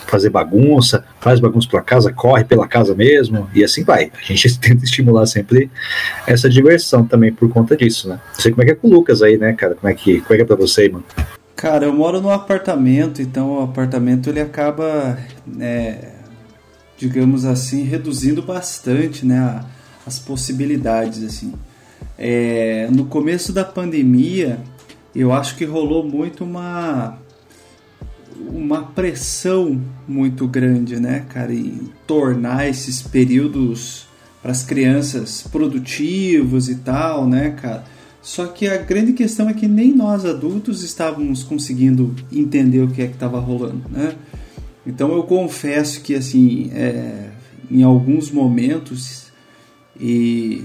[0.08, 4.12] fazer bagunça, faz bagunça pela casa, corre pela casa mesmo, e assim vai.
[4.14, 5.70] A gente tenta estimular sempre
[6.28, 8.20] essa diversão também por conta disso, né?
[8.34, 9.76] Não sei como é que é com o Lucas aí, né, cara?
[9.76, 11.06] Como é que, como é, que é pra você aí, mano?
[11.56, 15.18] Cara, eu moro num apartamento, então o apartamento ele acaba,
[15.60, 16.12] é,
[16.98, 19.64] digamos assim, reduzindo bastante, né,
[20.06, 21.54] as possibilidades, assim.
[22.18, 24.60] É, no começo da pandemia,
[25.14, 27.20] eu acho que rolou muito uma
[28.38, 34.06] uma pressão muito grande, né, cara, em tornar esses períodos
[34.42, 37.84] para as crianças produtivos e tal, né, cara.
[38.22, 43.02] Só que a grande questão é que nem nós adultos estávamos conseguindo entender o que
[43.02, 44.16] é que estava rolando, né?
[44.86, 47.30] Então eu confesso que assim, é,
[47.70, 49.28] em alguns momentos
[50.00, 50.64] e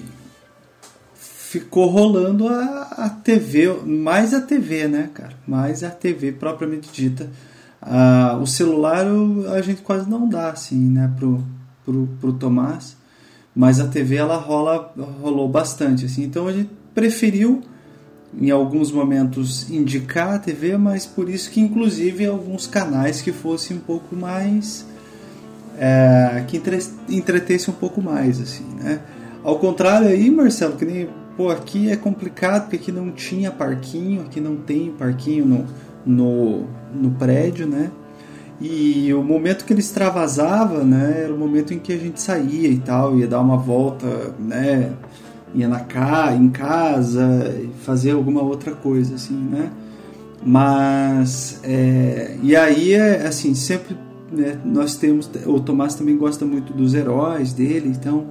[1.50, 5.32] ficou rolando a, a TV, mais a TV, né, cara?
[5.44, 7.28] Mais a TV propriamente dita.
[7.82, 9.04] Ah, o celular
[9.52, 11.42] a gente quase não dá, assim, né, pro,
[11.84, 12.96] pro, pro Tomás.
[13.52, 16.22] Mas a TV ela rola, rolou bastante, assim.
[16.22, 17.62] Então a gente preferiu
[18.40, 23.76] em alguns momentos indicar a TV, mas por isso que inclusive alguns canais que fossem
[23.76, 24.86] um pouco mais
[25.76, 26.78] é, que entre,
[27.68, 29.00] um pouco mais assim, né?
[29.42, 31.08] Ao contrário aí, Marcelo, que nem
[31.40, 35.64] pô, aqui é complicado porque aqui não tinha parquinho, aqui não tem parquinho no,
[36.05, 37.90] no, no prédio, né?
[38.61, 42.68] E o momento que ele extravasava, né, era o momento em que a gente saía
[42.68, 44.92] e tal, ia dar uma volta, né,
[45.55, 49.70] ia na ca, em casa, fazer alguma outra coisa, assim, né?
[50.44, 53.96] Mas, é, e aí, é, assim, sempre
[54.31, 58.26] né, nós temos, o Tomás também gosta muito dos heróis dele, então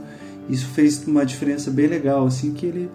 [0.50, 2.90] isso fez uma diferença bem legal, assim que ele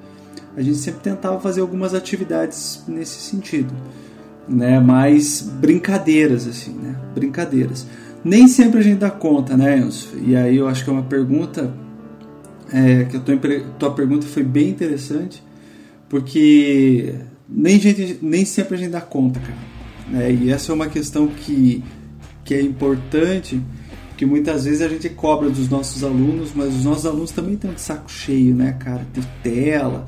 [0.57, 3.75] a gente sempre tentava fazer algumas atividades nesse sentido,
[4.49, 4.79] né?
[4.79, 6.97] Mais brincadeiras assim, né?
[7.15, 7.87] Brincadeiras.
[8.25, 10.11] Nem sempre a gente dá conta, né, Enzo?
[10.25, 11.75] E aí eu acho que é uma pergunta
[12.73, 13.37] é, que a tua,
[13.79, 15.43] tua pergunta foi bem interessante,
[16.09, 17.15] porque
[17.49, 19.59] nem, gente, nem sempre a gente dá conta, cara.
[20.11, 20.33] Né?
[20.33, 21.83] E essa é uma questão que,
[22.45, 23.61] que é importante
[24.17, 27.73] que muitas vezes a gente cobra dos nossos alunos, mas os nossos alunos também estão
[27.73, 29.07] de saco cheio, né, cara?
[29.13, 30.07] De tela,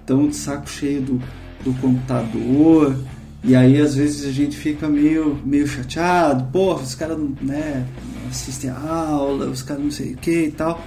[0.00, 1.22] estão de saco cheio do,
[1.64, 2.96] do computador,
[3.42, 7.86] e aí às vezes a gente fica meio, meio chateado, porra, os caras não, né,
[8.22, 10.82] não assistem a aula, os caras não sei o que e tal.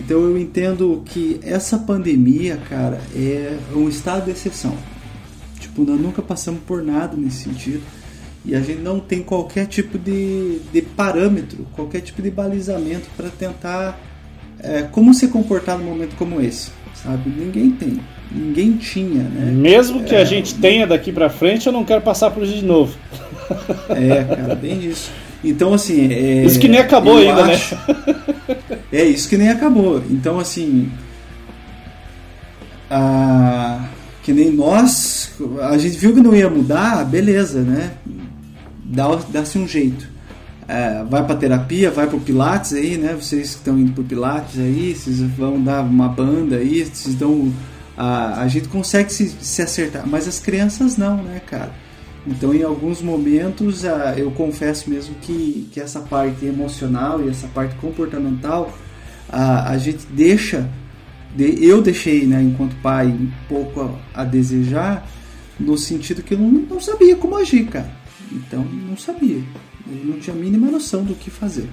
[0.00, 4.76] Então eu entendo que essa pandemia, cara, é um estado de exceção.
[5.60, 7.82] Tipo, nós nunca passamos por nada nesse sentido.
[8.44, 13.28] E a gente não tem qualquer tipo de, de parâmetro, qualquer tipo de balizamento para
[13.28, 14.00] tentar
[14.62, 17.30] é, como se comportar num momento como esse, sabe?
[17.30, 18.00] Ninguém tem,
[18.30, 19.50] ninguém tinha, né?
[19.52, 22.54] Mesmo que é, a gente tenha daqui para frente, eu não quero passar por isso
[22.54, 22.96] de novo.
[23.90, 25.10] É, cara, bem isso.
[25.42, 26.12] Então, assim.
[26.12, 27.54] É, isso que nem acabou ainda, né?
[27.54, 28.16] acho, né?
[28.92, 30.02] É isso que nem acabou.
[30.08, 30.88] Então, assim.
[32.88, 33.88] A,
[34.22, 35.32] que nem nós.
[35.62, 37.92] A gente viu que não ia mudar, beleza, né?
[38.90, 40.08] Dá-se dá um jeito.
[40.66, 43.14] É, vai para terapia, vai pro Pilates aí, né?
[43.14, 47.52] Vocês que estão indo pro Pilates aí, vocês vão dar uma banda aí, vocês dão.
[47.96, 51.72] A, a gente consegue se, se acertar, mas as crianças não, né, cara?
[52.26, 53.82] Então, em alguns momentos,
[54.16, 58.72] eu confesso mesmo que, que essa parte emocional e essa parte comportamental,
[59.28, 60.68] a, a gente deixa,
[61.38, 65.06] eu deixei, né, enquanto pai, um pouco a, a desejar,
[65.58, 67.99] no sentido que eu não, não, sabia como agir, cara.
[68.32, 69.42] Então, não sabia.
[69.86, 71.68] Eu não tinha a mínima noção do que fazer,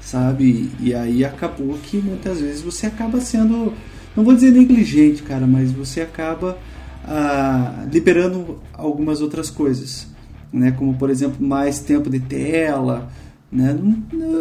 [0.00, 0.70] sabe?
[0.80, 3.72] E aí acabou que muitas vezes você acaba sendo,
[4.14, 6.58] não vou dizer negligente, cara, mas você acaba
[7.04, 10.06] ah, liberando algumas outras coisas,
[10.52, 10.72] né?
[10.72, 13.08] Como por exemplo mais tempo de tela,
[13.50, 13.78] né?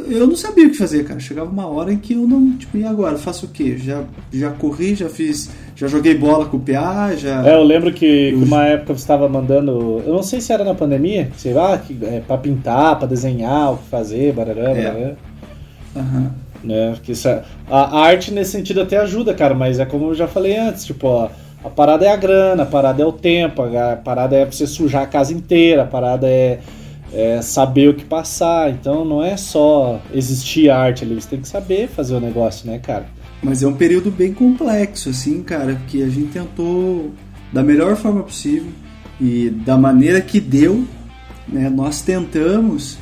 [0.09, 1.19] Eu não sabia o que fazer, cara.
[1.19, 3.17] Chegava uma hora em que eu não, tipo, e agora?
[3.17, 3.77] Faço o quê?
[3.77, 7.45] Já, já corri, já fiz, já joguei bola com o PA, já.
[7.47, 8.39] É, eu lembro que, eu...
[8.39, 11.97] uma época você estava mandando, eu não sei se era na pandemia, sei lá, que,
[12.01, 14.83] é, para pintar, para desenhar, o que fazer, barará, é.
[14.83, 15.15] barará.
[15.95, 16.29] Uhum.
[16.63, 16.93] Né?
[16.95, 20.15] Porque isso, é, a, a arte nesse sentido até ajuda, cara, mas é como eu
[20.15, 21.29] já falei antes, tipo, ó,
[21.63, 25.03] a parada é a grana, a parada é o tempo, a parada é você sujar
[25.03, 26.59] a casa inteira, a parada é,
[27.15, 28.69] é saber o que passar.
[28.69, 32.77] Então não é só existir arte ali, você tem que saber fazer o negócio, né,
[32.77, 33.07] cara?
[33.41, 37.11] Mas é um período bem complexo, assim, cara, que a gente tentou
[37.53, 38.71] da melhor forma possível
[39.21, 40.83] e da maneira que deu,
[41.47, 42.97] né, nós tentamos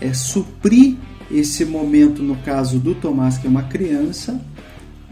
[0.00, 0.96] é, suprir
[1.30, 4.40] esse momento, no caso do Tomás, que é uma criança,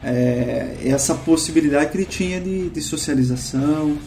[0.02, 3.98] é, essa possibilidade que ele tinha de, de socialização,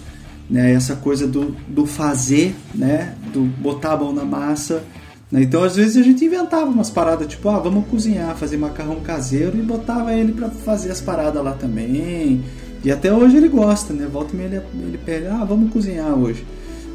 [0.50, 4.84] né, essa coisa do, do fazer, né, do botar a mão na massa.
[5.32, 5.44] Né?
[5.44, 9.58] Então, às vezes, a gente inventava umas paradas tipo, ah, vamos cozinhar, fazer macarrão caseiro
[9.58, 12.44] e botava ele para fazer as paradas lá também.
[12.84, 14.08] E até hoje ele gosta, né?
[14.12, 16.46] Volta e meia ele, ele pega, ah, vamos cozinhar hoje.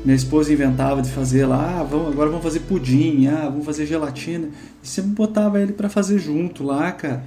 [0.04, 3.86] Minha esposa inventava de fazer lá, ah, vamos, agora vamos fazer pudim, ah, vamos fazer
[3.86, 4.48] gelatina.
[4.82, 7.22] E sempre botava ele para fazer junto lá, cara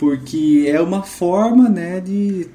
[0.00, 2.46] porque é uma forma né, de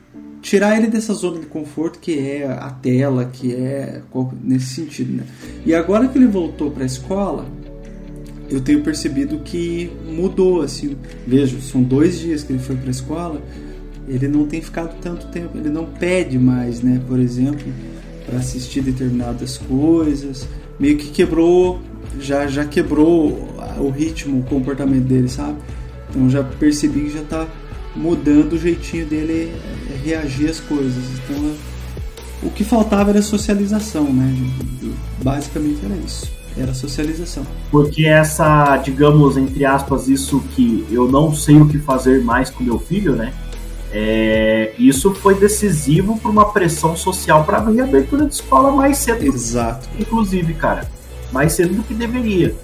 [0.41, 4.01] tirar ele dessa zona de conforto que é a tela, que é
[4.43, 5.17] nesse sentido.
[5.17, 5.23] Né?
[5.63, 7.45] E agora que ele voltou para a escola,
[8.49, 10.63] eu tenho percebido que mudou.
[10.63, 13.39] Assim, vejo, são dois dias que ele foi para a escola,
[14.07, 16.99] ele não tem ficado tanto tempo, ele não pede mais, né?
[17.07, 17.71] Por exemplo,
[18.25, 20.47] para assistir determinadas coisas,
[20.79, 21.79] meio que quebrou,
[22.19, 25.59] já já quebrou o ritmo, o comportamento dele, sabe?
[26.15, 27.45] Então já percebi que já está
[27.93, 31.03] mudando o jeitinho dele é, reagir às coisas.
[31.19, 31.53] Então
[32.41, 34.33] o que faltava era socialização, né?
[35.21, 36.31] Basicamente era isso.
[36.57, 37.45] Era socialização.
[37.69, 42.63] Porque essa, digamos, entre aspas, isso que eu não sei o que fazer mais com
[42.63, 43.33] meu filho, né?
[43.91, 49.25] É, isso foi decisivo para uma pressão social para a reabertura de escola mais cedo.
[49.25, 49.89] Exato.
[49.99, 50.89] Inclusive, cara,
[51.31, 52.55] mais cedo do que deveria.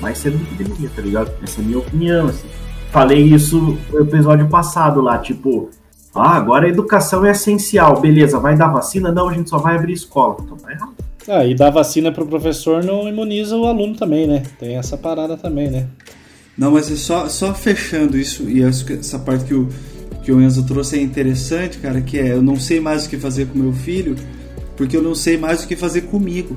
[0.00, 1.30] Mais cedo do que deveria, tá ligado?
[1.42, 2.48] Essa é a minha opinião, assim
[2.94, 5.68] falei isso no episódio passado lá, tipo,
[6.14, 9.10] ah, agora a educação é essencial, beleza, vai dar vacina?
[9.10, 10.36] Não, a gente só vai abrir escola.
[10.40, 10.94] Então tá errado.
[11.26, 14.44] Ah, e dar vacina pro professor não imuniza o aluno também, né?
[14.60, 15.88] Tem essa parada também, né?
[16.56, 19.68] Não, mas é só, só fechando isso, e essa parte que o,
[20.22, 23.16] que o Enzo trouxe é interessante, cara, que é eu não sei mais o que
[23.16, 24.14] fazer com meu filho,
[24.76, 26.56] porque eu não sei mais o que fazer comigo.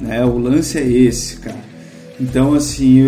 [0.00, 0.24] Né?
[0.24, 1.67] O lance é esse, cara.
[2.20, 3.04] Então, assim,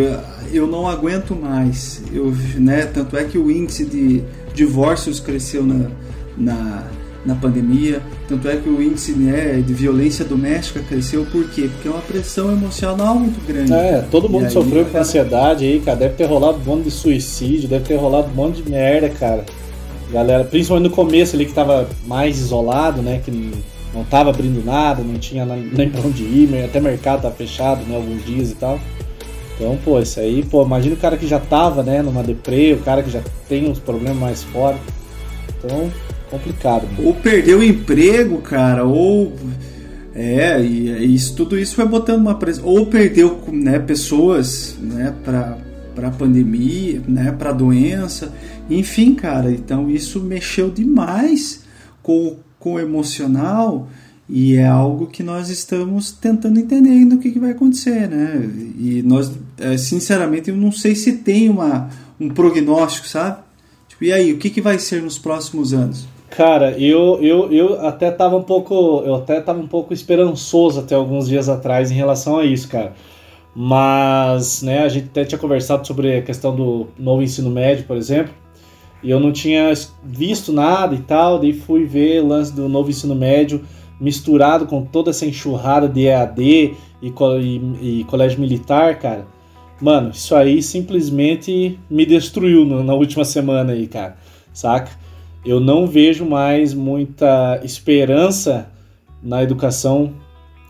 [0.53, 2.03] eu não aguento mais.
[2.13, 4.23] Eu, né, tanto é que o índice de
[4.55, 5.91] divórcios cresceu na,
[6.37, 6.85] na,
[7.25, 11.69] na pandemia, tanto é que o índice né, de violência doméstica cresceu, por quê?
[11.73, 13.73] Porque é uma pressão emocional muito grande.
[13.73, 15.97] É, todo mundo aí, sofreu com ansiedade aí, cara.
[15.97, 19.45] Deve ter rolado um monte de suicídio, deve ter rolado um monte de merda, cara.
[20.13, 23.21] Galera, principalmente no começo ali que tava mais isolado, né?
[23.25, 23.31] Que
[23.95, 27.95] não tava abrindo nada, não tinha nem pra onde ir, até mercado tava fechado, né?
[27.95, 28.81] Alguns dias e tal.
[29.61, 32.79] Então, pô, isso aí, pô, imagina o cara que já tava, né, numa deprê, o
[32.79, 34.81] cara que já tem uns problemas mais fortes.
[35.59, 35.93] Então,
[36.31, 36.87] complicado.
[36.97, 37.09] Mano.
[37.09, 39.35] Ou perdeu o emprego, cara, ou.
[40.15, 42.65] É, e, isso, tudo isso foi botando uma pressão.
[42.65, 45.59] Ou perdeu né, pessoas né, para
[45.95, 48.33] para pandemia, né, para doença,
[48.71, 49.51] enfim, cara.
[49.51, 51.65] Então isso mexeu demais
[52.03, 53.89] com, com o emocional
[54.33, 58.49] e é algo que nós estamos tentando entender ainda o que, que vai acontecer, né?
[58.79, 63.39] E nós, é, sinceramente, eu não sei se tem uma, um prognóstico, sabe?
[63.89, 66.07] Tipo, e aí, o que, que vai ser nos próximos anos?
[66.31, 69.03] Cara, eu, eu, eu até tava um pouco.
[69.05, 72.93] Eu até tava um pouco esperançoso até alguns dias atrás em relação a isso, cara.
[73.53, 77.97] Mas, né, a gente até tinha conversado sobre a questão do novo ensino médio, por
[77.97, 78.33] exemplo.
[79.03, 79.73] E eu não tinha
[80.05, 83.61] visto nada e tal, daí fui ver o lance do novo ensino médio
[84.01, 89.27] misturado com toda essa enxurrada de EAD e, e, e colégio militar, cara.
[89.81, 94.17] Mano, isso aí simplesmente me destruiu no, na última semana aí, cara.
[94.53, 94.91] Saca?
[95.45, 98.71] Eu não vejo mais muita esperança
[99.23, 100.13] na educação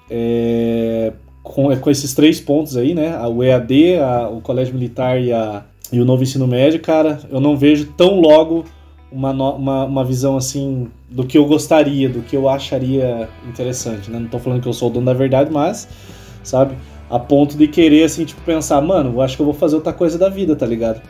[0.08, 1.12] é,
[1.42, 3.18] com, com esses três pontos aí, né?
[3.26, 7.20] O EAD, a, o colégio militar e, a, e o novo ensino médio, cara.
[7.30, 8.64] Eu não vejo tão logo
[9.12, 14.18] uma, uma, uma visão assim do que eu gostaria, do que eu acharia interessante, né?
[14.18, 15.88] Não tô falando que eu sou o dono da verdade, mas,
[16.42, 16.76] sabe?
[17.08, 19.92] A ponto de querer, assim, tipo, pensar, mano, eu acho que eu vou fazer outra
[19.92, 21.02] coisa da vida, tá ligado?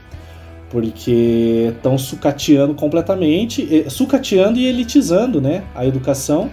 [0.71, 5.65] Porque estão sucateando completamente, sucateando e elitizando, né?
[5.75, 6.51] A educação.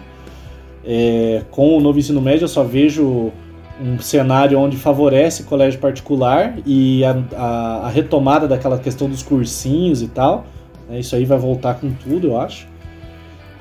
[0.84, 3.32] É, com o novo ensino médio, eu só vejo
[3.80, 7.48] um cenário onde favorece colégio particular e a, a,
[7.86, 10.46] a retomada daquela questão dos cursinhos e tal.
[10.88, 11.00] Né?
[11.00, 12.68] Isso aí vai voltar com tudo, eu acho.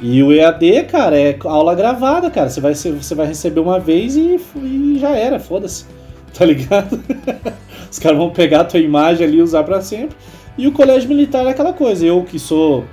[0.01, 2.51] E o EAD, cara, é aula gravada, cara.
[2.51, 5.85] Você vai, você vai receber uma vez e, e já era, foda-se.
[6.37, 7.03] Tá ligado?
[7.91, 10.15] Os caras vão pegar a tua imagem ali e usar para sempre.
[10.59, 12.05] E o colégio militar é aquela coisa.
[12.05, 12.85] Eu que sou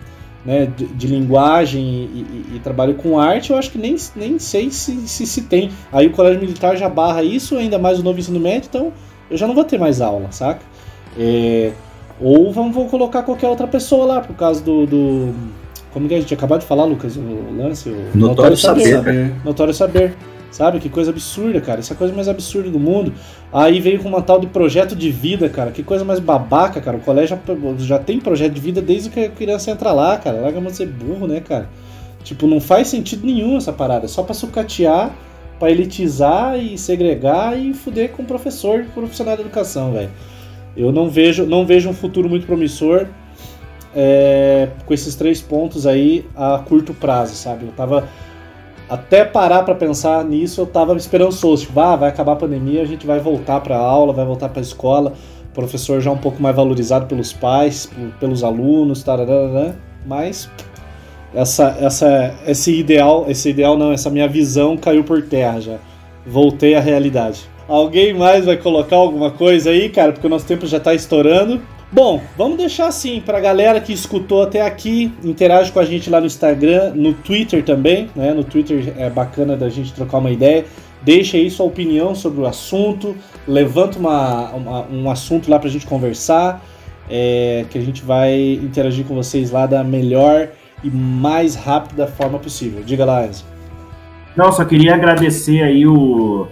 [0.45, 4.39] né, de, de linguagem e, e, e, trabalho com arte, eu acho que nem, nem
[4.39, 5.71] sei se, se, se tem.
[5.91, 8.93] Aí o colégio militar já barra isso, ainda mais o novo ensino médio, então
[9.29, 10.61] eu já não vou ter mais aula, saca?
[11.17, 11.71] É,
[12.23, 15.33] ou vamos, vamos colocar qualquer outra pessoa lá, por causa do, do
[15.93, 17.15] como que a gente acabou de falar, Lucas?
[17.15, 17.89] O lance?
[17.89, 18.91] O notório, notório saber.
[18.91, 19.35] saber.
[19.45, 20.15] Notório saber.
[20.49, 20.79] Sabe?
[20.79, 21.79] Que coisa absurda, cara.
[21.79, 23.13] Essa é a coisa mais absurda do mundo.
[23.51, 25.71] Aí veio com uma tal de projeto de vida, cara.
[25.71, 26.97] Que coisa mais babaca, cara.
[26.97, 30.41] O colégio já, já tem projeto de vida desde que a criança entra lá, cara.
[30.41, 31.69] Larga de ser burro, né, cara?
[32.23, 34.05] Tipo, não faz sentido nenhum essa parada.
[34.05, 35.11] É só pra sucatear,
[35.59, 40.09] pra elitizar e segregar e fuder com o professor, profissional da educação, velho.
[40.75, 43.07] Eu não vejo, não vejo um futuro muito promissor
[43.95, 47.65] é, com esses três pontos aí a curto prazo, sabe?
[47.65, 48.07] Eu tava
[48.89, 52.85] até parar para pensar nisso, eu tava esperançoso, tipo, ah, vai acabar a pandemia, a
[52.85, 55.13] gente vai voltar para aula, vai voltar para escola,
[55.53, 60.49] professor já um pouco mais valorizado pelos pais, pelos alunos, tararana, mas
[61.33, 65.77] essa essa esse ideal, esse ideal não, essa minha visão caiu por terra já.
[66.25, 67.49] Voltei à realidade.
[67.67, 70.11] Alguém mais vai colocar alguma coisa aí, cara?
[70.11, 71.61] Porque o nosso tempo já tá estourando.
[71.91, 76.09] Bom, vamos deixar assim para a galera que escutou até aqui, interage com a gente
[76.09, 78.33] lá no Instagram, no Twitter também, né?
[78.33, 80.65] No Twitter é bacana da gente trocar uma ideia.
[81.03, 83.15] Deixa aí sua opinião sobre o assunto,
[83.47, 86.65] levanta uma, uma um assunto lá para a gente conversar,
[87.07, 90.49] é, que a gente vai interagir com vocês lá da melhor
[90.83, 92.81] e mais rápida forma possível.
[92.83, 93.45] Diga lá, Enzo.
[94.35, 96.47] Não, só queria agradecer aí o,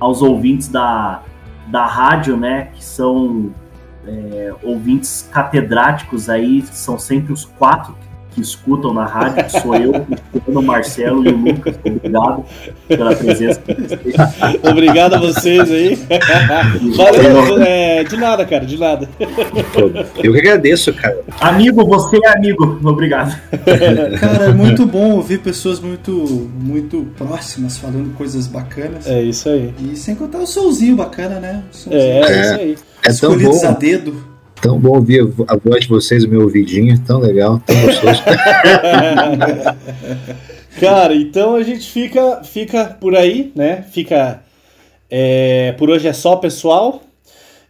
[0.00, 1.22] aos ouvintes da,
[1.68, 3.52] da rádio, né, que são
[4.06, 10.06] é, ouvintes catedráticos aí, são sempre os quatro que escutam na rádio, que sou eu,
[10.46, 11.74] o Marcelo e o Lucas.
[11.84, 12.44] Obrigado
[12.86, 13.62] pela presença.
[14.62, 15.98] Obrigado a vocês aí.
[16.96, 19.08] Valeu, é, de nada, cara, de nada.
[20.22, 21.20] Eu que agradeço, cara.
[21.40, 22.78] Amigo, você é amigo.
[22.84, 23.40] Obrigado.
[24.20, 26.12] Cara, é muito bom ouvir pessoas muito,
[26.60, 29.06] muito próximas falando coisas bacanas.
[29.06, 29.72] É isso aí.
[29.80, 31.62] E sem contar o solzinho bacana, né?
[31.70, 32.02] Solzinho.
[32.02, 32.76] É, é isso aí.
[33.02, 33.66] É tão bom.
[33.66, 34.39] a dedo.
[34.62, 38.22] Tão bom ouvir a voz de vocês, o meu ouvidinho, tão legal, tão gostoso.
[40.78, 43.82] Cara, então a gente fica, fica por aí, né?
[43.90, 44.42] Fica.
[45.10, 47.02] É, por hoje é só, pessoal.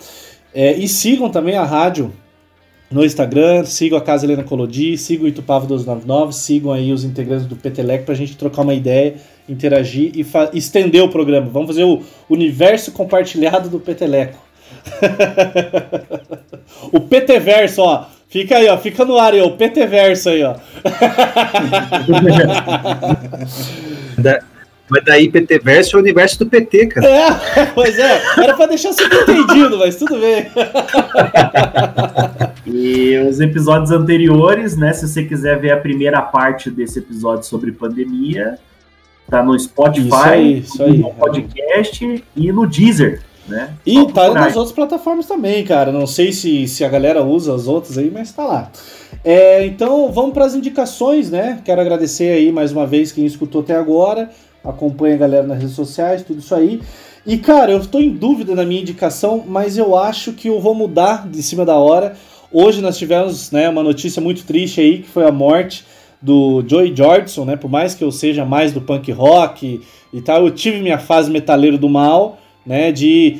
[0.54, 2.12] É, e sigam também a rádio
[2.90, 7.46] no Instagram, sigam a Casa Helena Colodi, sigam o Itupava 299, sigam aí os integrantes
[7.46, 9.16] do Petelec pra gente trocar uma ideia,
[9.48, 10.24] interagir e
[10.56, 11.48] estender o programa.
[11.50, 14.38] Vamos fazer o universo compartilhado do Peteleco.
[16.92, 18.04] o PTverso, ó.
[18.28, 18.78] Fica aí, ó.
[18.78, 19.46] Fica no ar aí, ó.
[19.46, 20.54] O PTverso aí, ó.
[24.18, 24.40] Da,
[24.88, 27.06] Mas daí PT Verso é o universo do PT, cara.
[27.06, 30.46] É, pois é, era pra deixar subentendido, mas tudo bem.
[32.66, 34.92] e os episódios anteriores, né?
[34.92, 38.58] Se você quiser ver a primeira parte desse episódio sobre pandemia,
[39.28, 40.98] tá no Spotify, isso aí, isso aí.
[40.98, 43.22] no podcast e no Deezer.
[43.46, 43.74] Né?
[43.84, 45.92] E tá nas outras plataformas também, cara.
[45.92, 48.70] Não sei se, se a galera usa as outras aí, mas tá lá.
[49.22, 51.60] É, então vamos para as indicações, né?
[51.64, 54.30] Quero agradecer aí mais uma vez quem escutou até agora.
[54.64, 56.80] Acompanha a galera nas redes sociais, tudo isso aí.
[57.26, 60.74] E cara, eu estou em dúvida na minha indicação, mas eu acho que eu vou
[60.74, 62.16] mudar de cima da hora.
[62.50, 65.84] Hoje nós tivemos né, uma notícia muito triste aí, que foi a morte
[66.20, 67.56] do Joey Jordison, né?
[67.56, 69.82] Por mais que eu seja mais do punk rock
[70.12, 72.92] e tal, eu tive minha fase metaleiro do mal né?
[72.92, 73.38] De,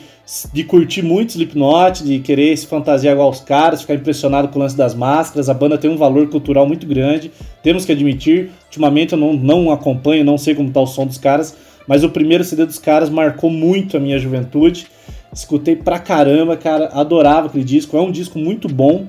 [0.53, 4.63] de curtir muito Slipknot, de querer se fantasiar igual os caras, ficar impressionado com o
[4.63, 5.49] lance das máscaras.
[5.49, 7.31] A banda tem um valor cultural muito grande,
[7.63, 8.51] temos que admitir.
[8.67, 11.57] Ultimamente eu não, não acompanho, não sei como tá o som dos caras,
[11.87, 14.87] mas o primeiro CD dos caras marcou muito a minha juventude.
[15.33, 17.97] Escutei pra caramba, cara, adorava aquele disco.
[17.97, 19.07] É um disco muito bom.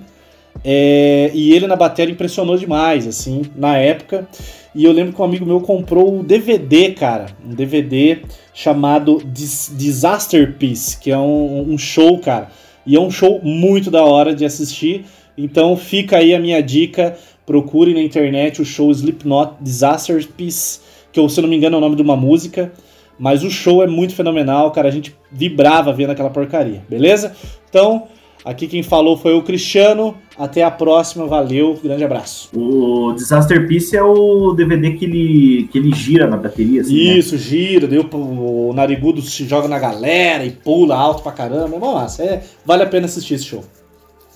[0.64, 4.28] É, e ele na bateria impressionou demais, assim, na época.
[4.76, 7.28] E eu lembro que um amigo meu comprou um DVD, cara.
[7.46, 8.20] Um DVD
[8.54, 12.52] chamado Dis Disaster Piece, que é um, um, show, cara.
[12.86, 15.06] E é um show muito da hora de assistir.
[15.38, 17.16] Então fica aí a minha dica.
[17.46, 21.76] Procure na internet o show Slipknot Disaster Piece, que eu, se eu não me engano
[21.76, 22.74] é o nome de uma música.
[23.18, 24.90] Mas o show é muito fenomenal, cara.
[24.90, 27.34] A gente vibrava vendo aquela porcaria, beleza?
[27.70, 28.10] Então,
[28.46, 30.16] Aqui quem falou foi o Cristiano.
[30.38, 32.50] Até a próxima, valeu, grande abraço.
[32.54, 37.18] O Disaster Piece é o DVD que ele, que ele gira na bateria, assim, né?
[37.18, 37.42] Isso, né?
[37.42, 41.76] gira, deu o narigudo se joga na galera e pula alto pra caramba.
[41.76, 43.64] É massa, é, vale a pena assistir esse show.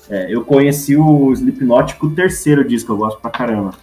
[0.09, 3.73] É, eu conheci o Slipknot com o terceiro disco, eu gosto pra caramba.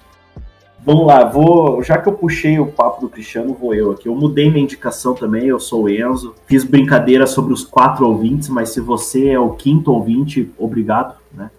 [0.86, 1.82] Vamos lá, vou.
[1.82, 4.08] Já que eu puxei o papo do Cristiano, vou eu aqui.
[4.08, 6.32] Eu mudei minha indicação também, eu sou o Enzo.
[6.46, 11.50] Fiz brincadeira sobre os quatro ouvintes, mas se você é o quinto ouvinte, obrigado, né?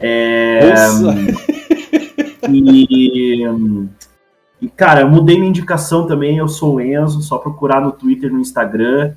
[0.00, 0.58] É.
[2.50, 3.46] e,
[4.60, 8.32] e, cara, eu mudei minha indicação também, eu sou o Enzo, só procurar no Twitter,
[8.32, 9.12] no Instagram.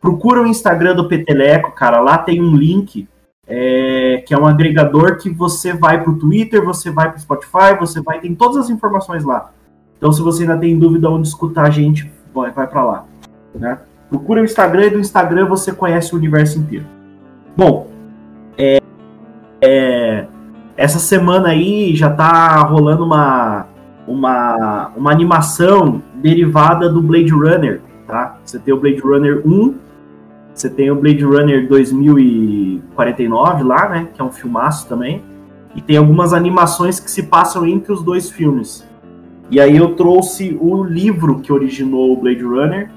[0.00, 3.08] Procura o Instagram do Peteleco, cara, lá tem um link
[3.46, 7.20] é, que é um agregador que você vai para o Twitter, você vai para o
[7.20, 9.50] Spotify, você vai, tem todas as informações lá.
[9.96, 13.04] Então, se você ainda tem dúvida onde escutar a gente, vai, vai para lá.
[13.54, 13.78] Né?
[14.10, 16.84] Procura o Instagram e do Instagram você conhece o universo inteiro.
[17.56, 17.88] Bom,
[18.58, 18.78] é,
[19.60, 20.26] é,
[20.76, 23.66] essa semana aí já tá rolando uma,
[24.06, 28.38] uma, uma animação derivada do Blade Runner, tá?
[28.44, 29.85] Você tem o Blade Runner 1
[30.56, 34.08] você tem o Blade Runner 2049 lá, né?
[34.14, 35.22] Que é um filmaço também.
[35.74, 38.82] E tem algumas animações que se passam entre os dois filmes.
[39.50, 42.90] E aí eu trouxe o livro que originou o Blade Runner,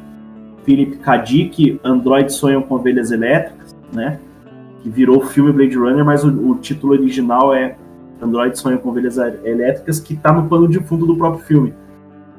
[0.63, 1.17] Philip K.
[1.17, 4.19] Dick, Android Sonham com Ovelhas Elétricas, né?
[4.81, 7.75] Que virou filme Blade Runner, mas o, o título original é
[8.21, 11.73] Android Sonham com Ovelhas Elétricas, que tá no pano de fundo do próprio filme.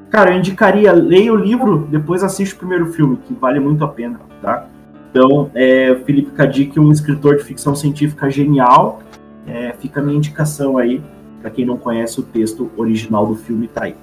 [0.09, 3.87] Cara, eu indicaria, leia o livro, depois assiste o primeiro filme, que vale muito a
[3.87, 4.67] pena, tá?
[5.11, 9.01] Então, é, Felipe Kadik, um escritor de ficção científica genial,
[9.45, 11.01] é, fica a minha indicação aí,
[11.41, 13.95] para quem não conhece o texto original do filme, tá aí.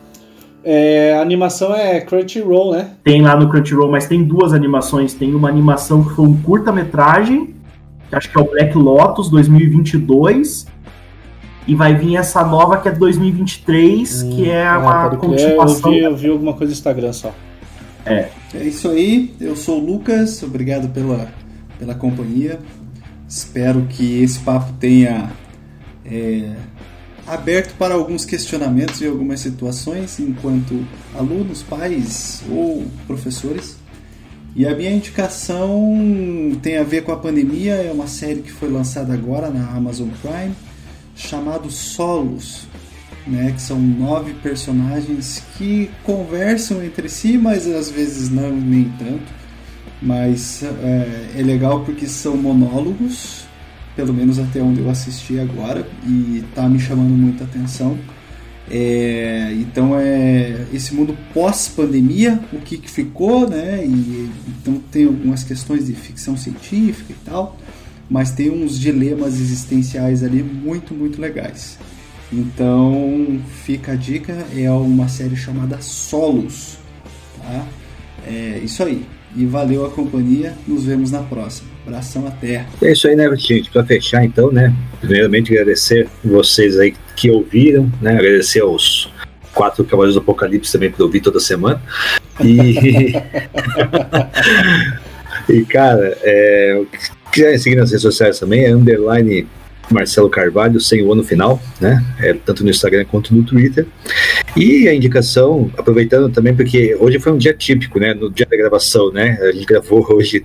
[0.63, 2.91] É, a animação é Crunchyroll, né?
[3.03, 5.15] Tem lá no Crunchyroll, mas tem duas animações.
[5.15, 7.55] Tem uma animação que foi um curta-metragem,
[8.09, 10.67] que acho que é o Black Lotus 2022,
[11.67, 15.93] e vai vir essa nova que é 2023, hum, que é ah, uma continuação.
[15.93, 17.33] Eu vi, eu vi alguma coisa no Instagram só.
[18.05, 18.29] É.
[18.55, 19.35] É isso aí.
[19.41, 20.43] Eu sou o Lucas.
[20.43, 21.31] Obrigado pela,
[21.79, 22.59] pela companhia.
[23.29, 25.31] Espero que esse papo tenha
[26.05, 26.57] é,
[27.27, 33.77] aberto para alguns questionamentos e algumas situações enquanto alunos, pais ou professores.
[34.57, 35.95] E a minha indicação
[36.63, 40.09] tem a ver com a pandemia, é uma série que foi lançada agora na Amazon
[40.23, 40.55] Prime,
[41.15, 42.67] chamado Solos
[43.29, 49.39] né, que são nove personagens que conversam entre si, mas às vezes não nem tanto.
[50.01, 53.45] Mas é, é legal porque são monólogos,
[53.97, 57.99] pelo menos até onde eu assisti agora, e tá me chamando muita atenção.
[58.71, 63.85] É, então é esse mundo pós-pandemia, o que, que ficou, né?
[63.85, 67.59] E, então tem algumas questões de ficção científica e tal,
[68.09, 71.79] mas tem uns dilemas existenciais ali muito, muito legais.
[72.33, 76.79] Então fica a dica, é uma série chamada Solos.
[77.39, 77.67] Tá?
[78.27, 79.05] É isso aí.
[79.37, 81.69] E valeu a companhia, nos vemos na próxima.
[81.87, 82.67] Abração até.
[82.83, 83.71] É isso aí, né, gente?
[83.71, 84.75] Para fechar então, né?
[85.01, 88.13] Primeiramente agradecer vocês aí que ouviram, né?
[88.13, 89.11] Agradecer aos
[89.55, 91.81] quatro Cavaleiros do Apocalipse também para ouvir toda semana.
[92.43, 93.15] E,
[95.49, 96.83] e cara, é,
[97.33, 99.47] quiser seguir nas redes sociais também, é underline
[99.91, 102.05] Marcelo Carvalho, sem o ano final, né?
[102.19, 103.87] É, tanto no Instagram quanto no Twitter.
[104.57, 108.15] E a indicação, aproveitando também, porque hoje foi um dia típico, né?
[108.15, 109.39] No dia da gravação, né?
[109.41, 110.45] A gente gravou hoje,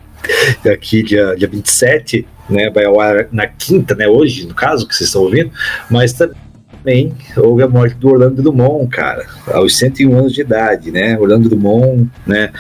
[0.71, 2.69] aqui, dia, dia 27, né?
[2.69, 4.07] Vai ao ar na quinta, né?
[4.07, 5.51] Hoje, no caso, que vocês estão ouvindo,
[5.89, 11.17] mas também houve a morte do Orlando Drummond, cara, aos 101 anos de idade, né?
[11.17, 12.51] Orlando Drummond, né?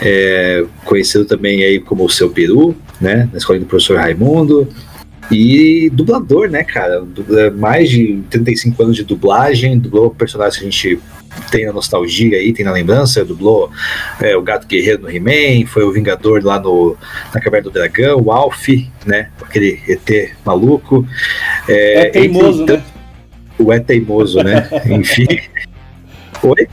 [0.00, 3.28] É, conhecido também aí como o seu Peru, né?
[3.32, 4.68] Na escola do professor Raimundo,
[5.30, 7.04] e dublador, né, cara?
[7.56, 11.00] Mais de 35 anos de dublagem, dublou personagens que a gente
[11.50, 13.70] tem na nostalgia aí, tem na lembrança, dublou
[14.20, 16.96] é, o Gato Guerreiro no He-Man, foi o Vingador lá no,
[17.32, 18.68] na Caverna do Dragão, o Alf,
[19.06, 19.30] né?
[19.40, 21.06] Aquele ET maluco.
[21.68, 22.84] É, é teimoso, entre, né?
[23.58, 24.68] O é teimoso, né?
[24.86, 25.26] Enfim.
[26.42, 26.68] Oi?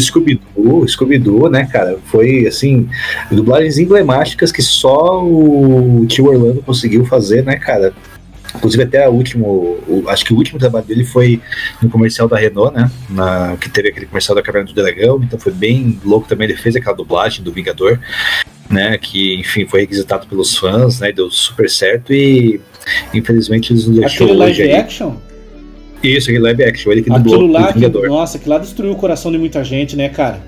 [0.00, 1.98] Scooby-Doo, Scooby-Doo, né, cara?
[2.06, 2.88] Foi, assim,
[3.30, 7.92] dublagens emblemáticas que só o tio Orlando conseguiu fazer, né, cara?
[8.54, 9.46] Inclusive até o último,
[9.88, 11.40] o, acho que o último trabalho dele foi
[11.82, 12.90] no comercial da Renault, né?
[13.10, 16.48] Na, que teve aquele comercial da Caverna do Dragão, então foi bem louco também.
[16.48, 17.98] Ele fez aquela dublagem do Vingador,
[18.70, 18.96] né?
[18.96, 21.10] Que enfim foi requisitado pelos fãs, né?
[21.10, 22.60] Deu super certo e
[23.12, 25.16] infelizmente eles não deixou Aquele live action?
[26.08, 28.96] Isso, aquele live action, ele que dublou aquilo lá, que, Nossa, aquilo lá destruiu o
[28.96, 30.40] coração de muita gente, né, cara?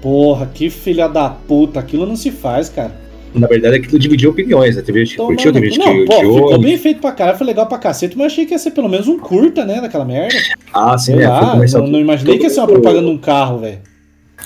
[0.00, 3.04] Porra, que filha da puta, aquilo não se faz, cara.
[3.34, 4.82] Na verdade, aquilo dividiu opiniões, né?
[4.82, 7.66] Teve gente que curtiu, teve gente que pô, Ficou bem feito pra caralho, foi legal
[7.66, 10.36] pra cacete, mas achei que ia ser pelo menos um curta, né, daquela merda.
[10.72, 13.58] Ah, sim, é, lá, não, não, imaginei que ia ser uma propaganda de um carro,
[13.58, 13.78] velho.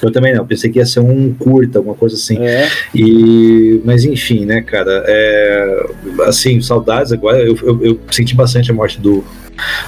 [0.03, 2.39] Eu também não, pensei que ia ser um curta, alguma coisa assim.
[2.39, 2.69] É.
[2.95, 5.87] E, mas enfim, né, cara, é,
[6.27, 9.25] assim, saudades agora, eu, eu, eu, senti bastante a morte do,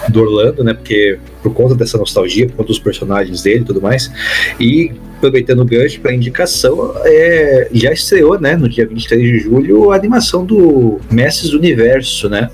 [0.09, 0.75] do Orlando, né?
[0.75, 4.11] Porque por conta dessa nostalgia, por conta dos personagens dele e tudo mais.
[4.59, 9.93] E aproveitando o gancho para indicação, é, já estreou, né, no dia 23 de julho,
[9.93, 12.51] a animação do Mestres do Universo, né?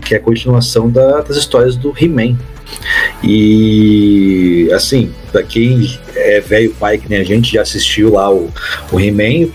[0.00, 2.36] Que é a continuação da, das histórias do He-Man.
[3.22, 8.50] E assim, para quem é velho pai que nem a gente já assistiu lá o,
[8.92, 9.50] o He-Man,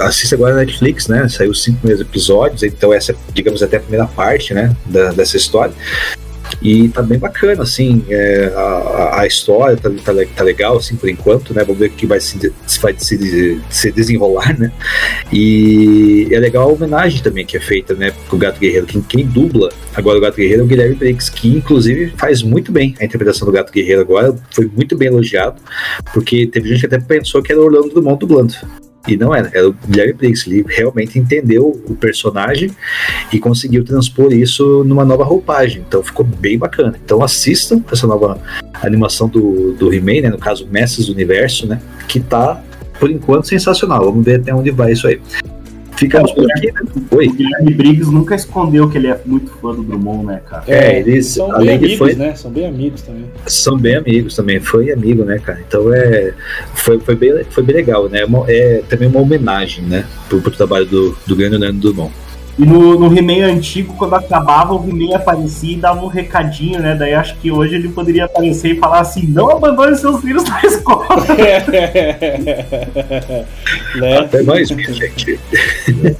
[0.00, 1.28] assista agora na Netflix, né?
[1.28, 5.74] Saiu cinco primeiros episódios, então essa, digamos, até a primeira parte, né, da, dessa história.
[6.60, 11.08] E tá bem bacana, assim, é, a, a, história tá, tá, tá, legal, assim, por
[11.08, 11.62] enquanto, né?
[11.62, 14.72] Vamos ver o que vai se, vai se, se desenrolar, né?
[15.32, 18.86] E é legal a homenagem também que é feita, né, com o Gato Guerreiro.
[18.86, 22.72] Quem, quem dubla agora o Gato Guerreiro é o Guilherme Briggs, que inclusive faz muito
[22.72, 25.60] bem a interpretação do Gato Guerreiro agora, foi muito bem elogiado,
[26.12, 28.54] porque teve gente que até pensou que era Orlando Drummond dublando.
[29.08, 30.48] E não era, era o Guilherme Briggs.
[30.48, 32.70] Ele realmente entendeu o personagem
[33.32, 35.82] e conseguiu transpor isso numa nova roupagem.
[35.86, 36.94] Então ficou bem bacana.
[37.02, 38.38] Então assistam essa nova
[38.82, 40.28] animação do, do He-Man, né?
[40.28, 41.80] No caso, Mestres do Universo, né?
[42.06, 42.62] Que tá,
[43.00, 44.04] por enquanto, sensacional.
[44.04, 45.20] Vamos ver até onde vai isso aí.
[45.98, 46.80] Ficamos por aqui, né?
[47.10, 47.26] Oi.
[47.26, 50.62] O Guilherme Briggs nunca escondeu que ele é muito fã do Drummond, né, cara?
[50.68, 52.34] É, eles são além bem amigos, foi, né?
[52.36, 53.24] São bem amigos também.
[53.46, 54.60] São bem amigos também.
[54.60, 55.60] Foi amigo, né, cara?
[55.66, 56.32] Então é.
[56.74, 58.20] Foi, foi, bem, foi bem legal, né?
[58.46, 60.06] É, é também uma homenagem, né?
[60.28, 62.12] Pro, pro trabalho do, do grande Leandro Drummond.
[62.58, 66.96] E no, no He-Man antigo, quando acabava, o He-Man aparecia e dava um recadinho, né?
[66.96, 70.60] Daí acho que hoje ele poderia aparecer e falar assim: não abandone seus filhos na
[70.66, 71.06] escola.
[73.94, 74.18] né?
[74.18, 75.38] Até mais, minha gente.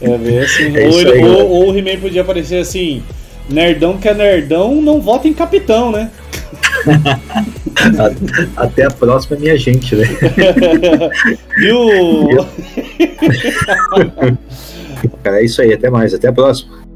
[0.01, 0.77] É bem assim.
[0.77, 1.43] É ou, aí, ou, né?
[1.43, 3.03] ou o He-Man podia aparecer assim:
[3.49, 6.09] nerdão que é nerdão, não vota em capitão, né?
[8.57, 10.07] Até a próxima, minha gente, né?
[11.57, 11.79] Viu?
[15.23, 15.73] Cara, é isso aí.
[15.73, 16.15] Até mais.
[16.15, 16.88] Até a próxima.